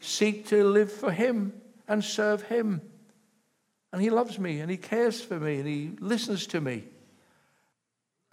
seek 0.00 0.46
to 0.48 0.64
live 0.64 0.90
for 0.90 1.12
Him 1.12 1.52
and 1.86 2.02
serve 2.02 2.42
Him. 2.42 2.80
And 3.92 4.00
He 4.00 4.10
loves 4.10 4.38
me 4.38 4.60
and 4.60 4.70
He 4.70 4.76
cares 4.76 5.20
for 5.20 5.38
me 5.38 5.58
and 5.58 5.68
He 5.68 5.92
listens 6.00 6.46
to 6.48 6.60
me. 6.60 6.84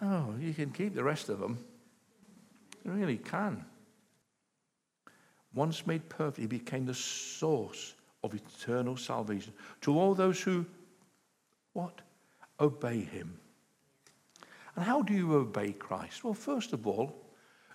Oh, 0.00 0.34
you 0.40 0.52
can 0.52 0.70
keep 0.70 0.94
the 0.94 1.04
rest 1.04 1.28
of 1.28 1.38
them. 1.38 1.58
You 2.84 2.92
really 2.92 3.18
can. 3.18 3.64
Once 5.54 5.86
made 5.86 6.08
perfect, 6.08 6.38
He 6.38 6.46
became 6.46 6.86
the 6.86 6.94
source 6.94 7.93
of 8.24 8.34
eternal 8.34 8.96
salvation 8.96 9.52
to 9.82 9.96
all 9.96 10.14
those 10.14 10.40
who, 10.40 10.66
what? 11.74 12.00
Obey 12.58 13.00
Him. 13.00 13.38
And 14.74 14.84
how 14.84 15.02
do 15.02 15.14
you 15.14 15.34
obey 15.34 15.72
Christ? 15.72 16.24
Well, 16.24 16.34
first 16.34 16.72
of 16.72 16.86
all, 16.86 17.14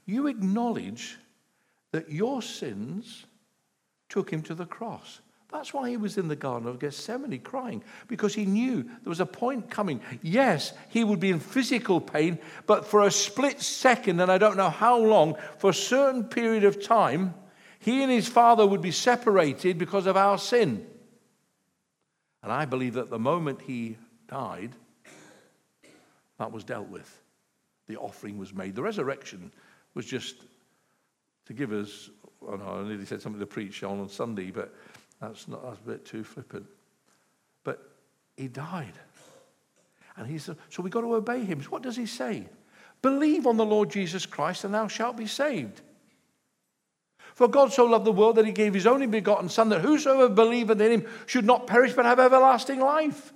you 0.06 0.28
acknowledge 0.28 1.18
that 1.92 2.12
your 2.12 2.42
sins 2.42 3.26
took 4.10 4.32
him 4.32 4.42
to 4.44 4.56
the 4.56 4.66
cross. 4.66 5.22
That's 5.52 5.74
why 5.74 5.90
he 5.90 5.98
was 5.98 6.18
in 6.18 6.28
the 6.28 6.36
Garden 6.36 6.68
of 6.68 6.80
Gethsemane 6.80 7.40
crying, 7.40 7.84
because 8.08 8.36
he 8.36 8.46
knew 8.46 8.84
there 8.84 9.10
was 9.10 9.20
a 9.20 9.26
point 9.26 9.70
coming. 9.70 10.02
Yes, 10.22 10.74
he 10.90 11.04
would 11.04 11.20
be 11.20 11.32
in 11.32 11.40
physical 11.40 12.00
pain, 12.00 12.38
but 12.68 12.86
for 12.86 13.02
a 13.02 13.12
split 13.12 13.60
second, 13.62 14.20
and 14.20 14.32
I 14.32 14.38
don't 14.38 14.58
know 14.58 14.70
how 14.70 14.98
long, 14.98 15.36
for 15.58 15.72
a 15.72 15.74
certain 15.74 16.24
period 16.26 16.66
of 16.66 16.84
time, 16.84 17.34
he 17.80 18.04
and 18.04 18.12
his 18.12 18.28
father 18.28 18.68
would 18.68 18.82
be 18.82 18.92
separated 18.92 19.78
because 19.78 20.06
of 20.06 20.18
our 20.18 20.38
sin. 20.38 20.86
And 22.44 22.52
I 22.52 22.66
believe 22.66 22.94
that 22.94 23.10
the 23.10 23.20
moment 23.20 23.62
he 23.62 23.98
died, 24.28 24.72
that 26.38 26.52
was 26.52 26.64
dealt 26.64 26.90
with. 26.90 27.20
The 27.88 27.98
offering 27.98 28.38
was 28.38 28.54
made. 28.54 28.76
The 28.76 28.84
resurrection 28.84 29.52
was 29.94 30.06
just 30.06 30.36
to 31.48 31.54
give 31.54 31.72
us, 31.72 32.10
oh 32.48 32.56
no, 32.56 32.66
I 32.66 32.88
nearly 32.88 33.06
said 33.06 33.22
something 33.22 33.40
to 33.40 33.46
preach 33.46 33.84
on 33.84 34.00
on 34.00 34.10
Sunday, 34.10 34.52
but 34.52 34.74
that's, 35.22 35.48
not, 35.48 35.64
that's 35.64 35.80
a 35.80 35.90
bit 35.90 36.06
too 36.06 36.24
flippant. 36.24 36.66
But 37.64 37.92
he 38.38 38.48
died. 38.48 38.94
And 40.16 40.28
he 40.28 40.38
said, 40.38 40.58
so 40.70 40.84
we've 40.84 40.94
got 40.94 41.02
to 41.02 41.16
obey 41.16 41.44
him. 41.44 41.62
What 41.64 41.82
does 41.82 41.96
he 41.96 42.06
say? 42.06 42.48
Believe 43.02 43.48
on 43.48 43.58
the 43.58 43.66
Lord 43.66 43.90
Jesus 43.90 44.26
Christ 44.26 44.66
and 44.66 44.74
thou 44.74 44.88
shalt 44.88 45.16
be 45.18 45.28
saved. 45.28 45.82
For 47.40 47.48
God 47.48 47.72
so 47.72 47.86
loved 47.86 48.04
the 48.04 48.12
world 48.12 48.36
that 48.36 48.46
he 48.46 48.52
gave 48.52 48.74
his 48.74 48.86
only 48.86 49.08
begotten 49.08 49.48
Son, 49.48 49.70
that 49.70 49.80
whosoever 49.80 50.28
believeth 50.28 50.82
in 50.82 50.92
him 50.92 51.08
should 51.26 51.46
not 51.46 51.68
perish 51.68 51.94
but 51.94 52.04
have 52.04 52.20
everlasting 52.20 52.82
life. 52.82 53.32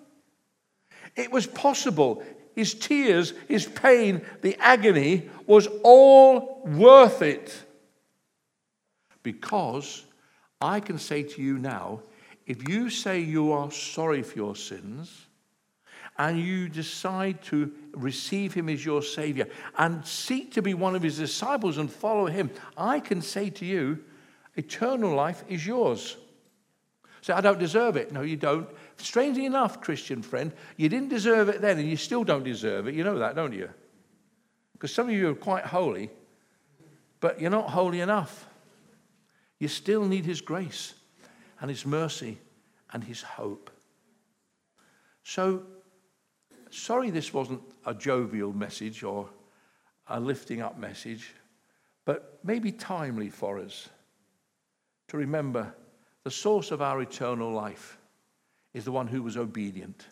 It 1.16 1.32
was 1.32 1.48
possible 1.48 2.22
his 2.54 2.74
tears, 2.74 3.34
his 3.48 3.66
pain, 3.66 4.22
the 4.42 4.58
agony 4.60 5.30
was 5.48 5.70
all 5.84 6.64
worth 6.66 7.22
it. 7.22 7.58
Because 9.24 10.04
I 10.60 10.82
can 10.82 10.98
say 10.98 11.24
to 11.24 11.42
you 11.42 11.58
now 11.58 12.02
if 12.46 12.68
you 12.68 12.90
say 12.90 13.22
you 13.22 13.54
are 13.54 13.72
sorry 13.72 14.22
for 14.22 14.36
your 14.36 14.58
sins 14.58 15.23
and 16.18 16.40
you 16.40 16.70
decide 16.70 17.42
to 17.44 17.72
receive 17.94 18.54
him 18.54 18.70
as 18.70 18.86
your 18.86 19.02
Savior 19.02 19.48
and 19.78 20.06
seek 20.06 20.54
to 20.54 20.62
be 20.62 20.74
one 20.74 20.96
of 20.96 21.02
his 21.02 21.18
disciples 21.18 21.78
and 21.78 21.92
follow 21.92 22.28
him, 22.28 22.52
I 22.78 23.00
can 23.00 23.22
say 23.22 23.50
to 23.52 23.66
you, 23.66 24.04
eternal 24.56 25.16
life 25.16 25.44
is 25.48 25.66
yours. 25.66 26.18
Say, 27.22 27.34
I 27.34 27.42
don't 27.42 27.60
deserve 27.60 27.96
it. 27.96 28.12
No, 28.12 28.22
you 28.22 28.36
don't. 28.36 28.68
Strangely 28.98 29.46
enough, 29.46 29.80
Christian 29.82 30.22
friend, 30.22 30.52
you 30.78 30.90
didn't 30.90 31.10
deserve 31.10 31.50
it 31.50 31.62
then 31.62 31.80
and 31.80 31.90
you 31.90 31.98
still 31.98 32.24
don't 32.24 32.44
deserve 32.44 32.88
it. 32.88 32.96
You 32.96 33.04
know 33.04 33.20
that, 33.20 33.36
don't 33.36 33.54
you? 33.54 33.70
Because 34.74 34.94
some 34.94 35.08
of 35.08 35.16
you 35.16 35.30
are 35.30 35.36
quite 35.36 35.66
holy, 35.66 36.10
but 37.22 37.40
you're 37.40 37.50
not 37.50 37.70
holy 37.70 38.02
enough. 38.02 38.46
You 39.58 39.70
still 39.70 40.04
need 40.04 40.26
His 40.26 40.42
grace 40.42 40.94
and 41.62 41.70
His 41.70 41.86
mercy 41.86 42.38
and 42.92 43.02
His 43.02 43.22
hope. 43.22 43.72
So, 45.24 45.64
sorry 46.74 47.10
this 47.10 47.34
wasn't 47.34 47.62
a 47.86 47.94
jovial 47.94 48.52
message 48.54 49.04
or 49.04 49.30
a 50.08 50.20
lifting 50.20 50.62
up 50.62 50.78
message, 50.78 51.34
but 52.06 52.40
maybe 52.44 52.72
timely 52.72 53.30
for 53.30 53.60
us 53.60 53.90
to 55.08 55.18
remember 55.18 55.74
the 56.24 56.32
source 56.32 56.72
of 56.72 56.82
our 56.82 57.02
eternal 57.02 57.52
life 57.52 57.98
is 58.74 58.86
the 58.86 58.92
one 58.92 59.08
who 59.08 59.22
was 59.22 59.38
obedient. 59.38 60.08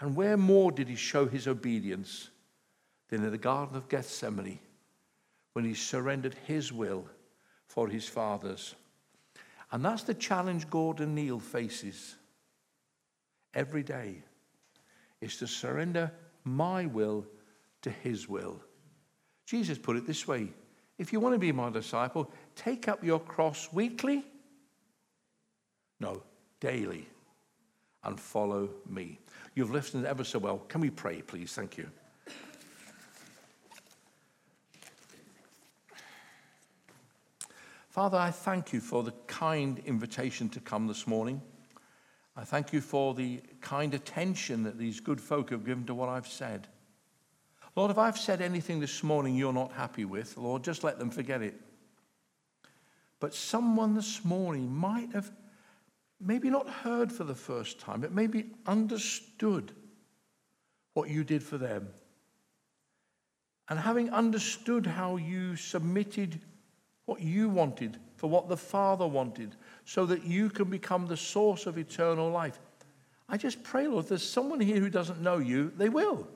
And 0.00 0.14
where 0.14 0.36
more 0.36 0.72
did 0.72 0.88
he 0.88 0.96
show 0.96 1.26
his 1.26 1.46
obedience 1.46 2.30
than 3.08 3.24
in 3.24 3.30
the 3.30 3.38
Garden 3.38 3.76
of 3.76 3.88
Gethsemane 3.88 4.58
when 5.52 5.64
he 5.64 5.74
surrendered 5.74 6.34
his 6.46 6.72
will 6.72 7.04
for 7.66 7.88
his 7.88 8.08
Father's? 8.08 8.74
And 9.70 9.84
that's 9.84 10.02
the 10.02 10.14
challenge 10.14 10.70
Gordon 10.70 11.14
Neale 11.14 11.40
faces 11.40 12.16
every 13.54 13.82
day 13.82 14.22
is 15.20 15.36
to 15.38 15.46
surrender 15.46 16.12
my 16.44 16.86
will 16.86 17.26
to 17.82 17.90
his 17.90 18.28
will. 18.28 18.60
Jesus 19.46 19.78
put 19.78 19.96
it 19.96 20.06
this 20.06 20.26
way 20.28 20.48
if 20.98 21.12
you 21.12 21.20
want 21.20 21.34
to 21.34 21.38
be 21.38 21.52
my 21.52 21.70
disciple, 21.70 22.30
take 22.56 22.88
up 22.88 23.04
your 23.04 23.20
cross 23.20 23.72
weekly 23.72 24.24
no, 26.00 26.22
daily. 26.60 27.08
And 28.04 28.18
follow 28.18 28.70
me. 28.88 29.18
You've 29.54 29.72
listened 29.72 30.06
ever 30.06 30.24
so 30.24 30.38
well. 30.38 30.58
Can 30.68 30.80
we 30.80 30.90
pray, 30.90 31.20
please? 31.20 31.52
Thank 31.52 31.76
you. 31.76 31.90
Father, 37.88 38.16
I 38.16 38.30
thank 38.30 38.72
you 38.72 38.80
for 38.80 39.02
the 39.02 39.12
kind 39.26 39.80
invitation 39.84 40.48
to 40.50 40.60
come 40.60 40.86
this 40.86 41.08
morning. 41.08 41.42
I 42.38 42.44
thank 42.44 42.72
you 42.72 42.80
for 42.80 43.14
the 43.14 43.40
kind 43.60 43.92
attention 43.94 44.62
that 44.62 44.78
these 44.78 45.00
good 45.00 45.20
folk 45.20 45.50
have 45.50 45.66
given 45.66 45.84
to 45.86 45.94
what 45.94 46.08
I've 46.08 46.28
said. 46.28 46.68
Lord, 47.74 47.90
if 47.90 47.98
I've 47.98 48.16
said 48.16 48.40
anything 48.40 48.78
this 48.78 49.02
morning 49.02 49.34
you're 49.34 49.52
not 49.52 49.72
happy 49.72 50.04
with, 50.04 50.36
Lord, 50.36 50.62
just 50.62 50.84
let 50.84 51.00
them 51.00 51.10
forget 51.10 51.42
it. 51.42 51.60
But 53.18 53.34
someone 53.34 53.96
this 53.96 54.24
morning 54.24 54.72
might 54.72 55.10
have 55.14 55.32
maybe 56.20 56.48
not 56.48 56.68
heard 56.68 57.10
for 57.10 57.24
the 57.24 57.34
first 57.34 57.80
time, 57.80 58.02
but 58.02 58.12
maybe 58.12 58.52
understood 58.66 59.72
what 60.94 61.10
you 61.10 61.24
did 61.24 61.42
for 61.42 61.58
them. 61.58 61.88
And 63.68 63.80
having 63.80 64.10
understood 64.10 64.86
how 64.86 65.16
you 65.16 65.56
submitted 65.56 66.40
what 67.06 67.20
you 67.20 67.48
wanted 67.48 67.98
for 68.14 68.30
what 68.30 68.48
the 68.48 68.56
Father 68.56 69.08
wanted, 69.08 69.56
so 69.88 70.04
that 70.04 70.22
you 70.22 70.50
can 70.50 70.68
become 70.68 71.06
the 71.06 71.16
source 71.16 71.64
of 71.64 71.78
eternal 71.78 72.30
life. 72.30 72.58
I 73.26 73.38
just 73.38 73.62
pray, 73.62 73.88
Lord, 73.88 74.04
if 74.04 74.10
there's 74.10 74.22
someone 74.22 74.60
here 74.60 74.80
who 74.80 74.90
doesn't 74.90 75.22
know 75.22 75.38
you, 75.38 75.72
they 75.78 75.88
will. 75.88 76.28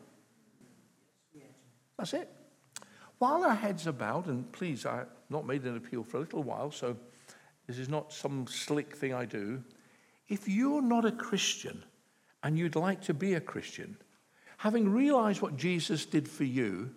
That's 1.99 2.15
it. 2.15 2.31
While 3.19 3.45
our 3.45 3.55
heads 3.55 3.87
are 3.87 3.93
bowed, 3.93 4.27
and 4.29 4.51
please, 4.53 4.87
I've 4.87 5.07
not 5.29 5.47
made 5.47 5.65
an 5.65 5.77
appeal 5.77 6.03
for 6.03 6.17
a 6.17 6.21
little 6.21 6.43
while, 6.43 6.71
so 6.71 6.97
this 7.67 7.77
is 7.77 7.91
not 7.91 8.11
some 8.11 8.47
slick 8.47 8.97
thing 8.97 9.13
I 9.13 9.27
do. 9.27 9.63
If 10.29 10.49
you're 10.49 10.81
not 10.81 11.05
a 11.05 11.13
Christian 11.13 11.85
and 12.43 12.59
you'd 12.59 12.75
like 12.75 13.03
to 13.03 13.13
be 13.13 13.35
a 13.35 13.41
Christian, 13.41 13.99
having 14.57 14.89
realized 14.89 15.43
what 15.43 15.59
Jesus 15.59 16.07
did 16.07 16.27
for 16.27 16.45
you, 16.45 16.89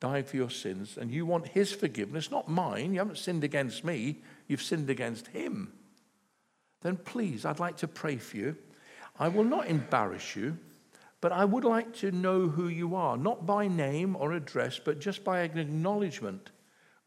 died 0.00 0.26
for 0.26 0.36
your 0.36 0.50
sins, 0.50 0.98
and 1.00 1.12
you 1.12 1.26
want 1.26 1.46
his 1.46 1.70
forgiveness, 1.70 2.28
not 2.28 2.48
mine, 2.48 2.92
you 2.92 2.98
haven't 2.98 3.18
sinned 3.18 3.44
against 3.44 3.84
me, 3.84 4.18
you've 4.50 4.62
sinned 4.62 4.90
against 4.90 5.28
him, 5.28 5.72
then 6.82 6.96
please, 6.96 7.44
I'd 7.44 7.60
like 7.60 7.76
to 7.78 7.88
pray 7.88 8.16
for 8.16 8.36
you. 8.36 8.56
I 9.18 9.28
will 9.28 9.44
not 9.44 9.68
embarrass 9.68 10.34
you, 10.34 10.58
but 11.20 11.32
I 11.32 11.44
would 11.44 11.64
like 11.64 11.94
to 11.96 12.10
know 12.10 12.48
who 12.48 12.68
you 12.68 12.96
are, 12.96 13.16
not 13.16 13.46
by 13.46 13.68
name 13.68 14.16
or 14.16 14.32
address, 14.32 14.80
but 14.82 14.98
just 14.98 15.22
by 15.22 15.40
an 15.40 15.58
acknowledgement. 15.58 16.50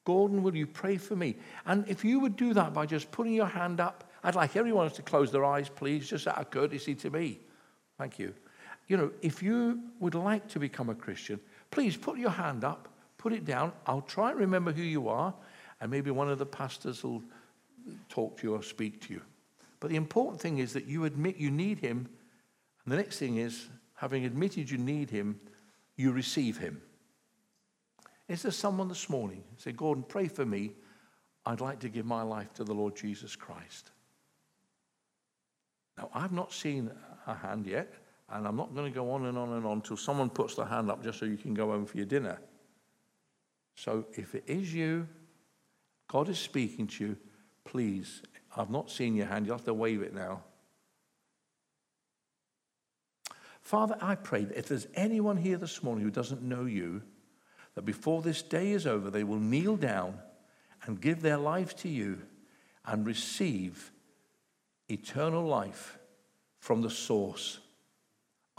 Gordon, 0.05 0.43
will 0.43 0.55
you 0.55 0.67
pray 0.67 0.97
for 0.97 1.15
me? 1.15 1.35
And 1.65 1.87
if 1.87 2.05
you 2.05 2.19
would 2.19 2.35
do 2.35 2.53
that 2.53 2.73
by 2.73 2.85
just 2.85 3.11
putting 3.11 3.33
your 3.33 3.47
hand 3.47 3.79
up, 3.79 4.09
I'd 4.23 4.35
like 4.35 4.55
everyone 4.55 4.89
to 4.91 5.01
close 5.01 5.31
their 5.31 5.45
eyes, 5.45 5.69
please, 5.69 6.07
just 6.07 6.27
out 6.27 6.37
of 6.37 6.49
courtesy 6.49 6.95
to 6.95 7.09
me. 7.09 7.39
Thank 7.97 8.19
you. 8.19 8.33
You 8.87 8.97
know, 8.97 9.11
if 9.21 9.41
you 9.41 9.81
would 9.99 10.15
like 10.15 10.47
to 10.49 10.59
become 10.59 10.89
a 10.89 10.95
Christian, 10.95 11.39
please 11.71 11.97
put 11.97 12.17
your 12.17 12.29
hand 12.29 12.63
up, 12.63 12.89
put 13.17 13.33
it 13.33 13.45
down. 13.45 13.71
I'll 13.87 14.01
try 14.01 14.31
and 14.31 14.39
remember 14.39 14.71
who 14.71 14.83
you 14.83 15.09
are, 15.09 15.33
and 15.81 15.91
maybe 15.91 16.11
one 16.11 16.29
of 16.29 16.39
the 16.39 16.45
pastors 16.45 17.03
will 17.03 17.23
talk 18.09 18.37
to 18.37 18.47
you 18.47 18.55
or 18.55 18.63
speak 18.63 19.01
to 19.01 19.13
you. 19.13 19.21
But 19.79 19.89
the 19.89 19.97
important 19.97 20.41
thing 20.41 20.59
is 20.59 20.73
that 20.73 20.85
you 20.85 21.05
admit 21.05 21.37
you 21.37 21.51
need 21.51 21.79
him. 21.79 22.07
And 22.85 22.91
the 22.91 22.97
next 22.97 23.17
thing 23.17 23.37
is, 23.37 23.67
having 23.95 24.25
admitted 24.25 24.69
you 24.69 24.77
need 24.77 25.09
him, 25.09 25.39
you 25.97 26.11
receive 26.11 26.57
him. 26.57 26.81
Is 28.29 28.43
there 28.43 28.51
someone 28.51 28.87
this 28.87 29.09
morning 29.09 29.43
say, 29.57 29.71
Gordon, 29.73 30.03
pray 30.07 30.27
for 30.27 30.45
me. 30.45 30.71
I'd 31.45 31.61
like 31.61 31.79
to 31.81 31.89
give 31.89 32.05
my 32.05 32.21
life 32.21 32.53
to 32.53 32.63
the 32.63 32.73
Lord 32.73 32.95
Jesus 32.95 33.35
Christ. 33.35 33.91
Now, 35.97 36.09
I've 36.13 36.31
not 36.31 36.53
seen 36.53 36.89
a 37.27 37.35
hand 37.35 37.67
yet, 37.67 37.93
and 38.29 38.47
I'm 38.47 38.55
not 38.55 38.73
going 38.73 38.91
to 38.91 38.95
go 38.95 39.11
on 39.11 39.25
and 39.25 39.37
on 39.37 39.53
and 39.53 39.65
on 39.65 39.73
until 39.73 39.97
someone 39.97 40.29
puts 40.29 40.55
their 40.55 40.65
hand 40.65 40.89
up 40.89 41.03
just 41.03 41.19
so 41.19 41.25
you 41.25 41.37
can 41.37 41.53
go 41.53 41.71
home 41.71 41.85
for 41.85 41.97
your 41.97 42.05
dinner. 42.05 42.39
So 43.75 44.05
if 44.13 44.33
it 44.33 44.43
is 44.47 44.73
you, 44.73 45.07
God 46.13 46.29
is 46.29 46.37
speaking 46.37 46.85
to 46.85 47.03
you, 47.03 47.17
please, 47.65 48.21
I've 48.55 48.69
not 48.69 48.91
seen 48.91 49.15
your 49.15 49.25
hand, 49.25 49.47
you 49.47 49.51
have 49.51 49.65
to 49.65 49.73
wave 49.73 50.03
it 50.03 50.13
now. 50.13 50.43
Father, 53.61 53.97
I 53.99 54.13
pray 54.13 54.43
that 54.43 54.55
if 54.55 54.67
there's 54.67 54.85
anyone 54.93 55.37
here 55.37 55.57
this 55.57 55.81
morning 55.81 56.03
who 56.03 56.11
doesn't 56.11 56.43
know 56.43 56.65
you, 56.65 57.01
that 57.73 57.81
before 57.81 58.21
this 58.21 58.43
day 58.43 58.73
is 58.73 58.85
over, 58.85 59.09
they 59.09 59.23
will 59.23 59.39
kneel 59.39 59.75
down 59.75 60.19
and 60.85 61.01
give 61.01 61.23
their 61.23 61.37
life 61.37 61.75
to 61.77 61.89
you 61.89 62.21
and 62.85 63.07
receive 63.07 63.91
eternal 64.89 65.43
life 65.43 65.97
from 66.59 66.83
the 66.83 66.91
source. 66.91 67.57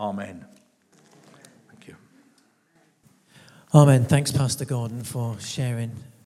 Amen. 0.01 0.45
Thank 1.69 1.87
you. 1.87 1.95
Amen. 3.73 4.07
Thanks, 4.07 4.33
Pastor 4.33 4.65
Gordon, 4.65 5.05
for 5.05 5.39
sharing 5.39 5.93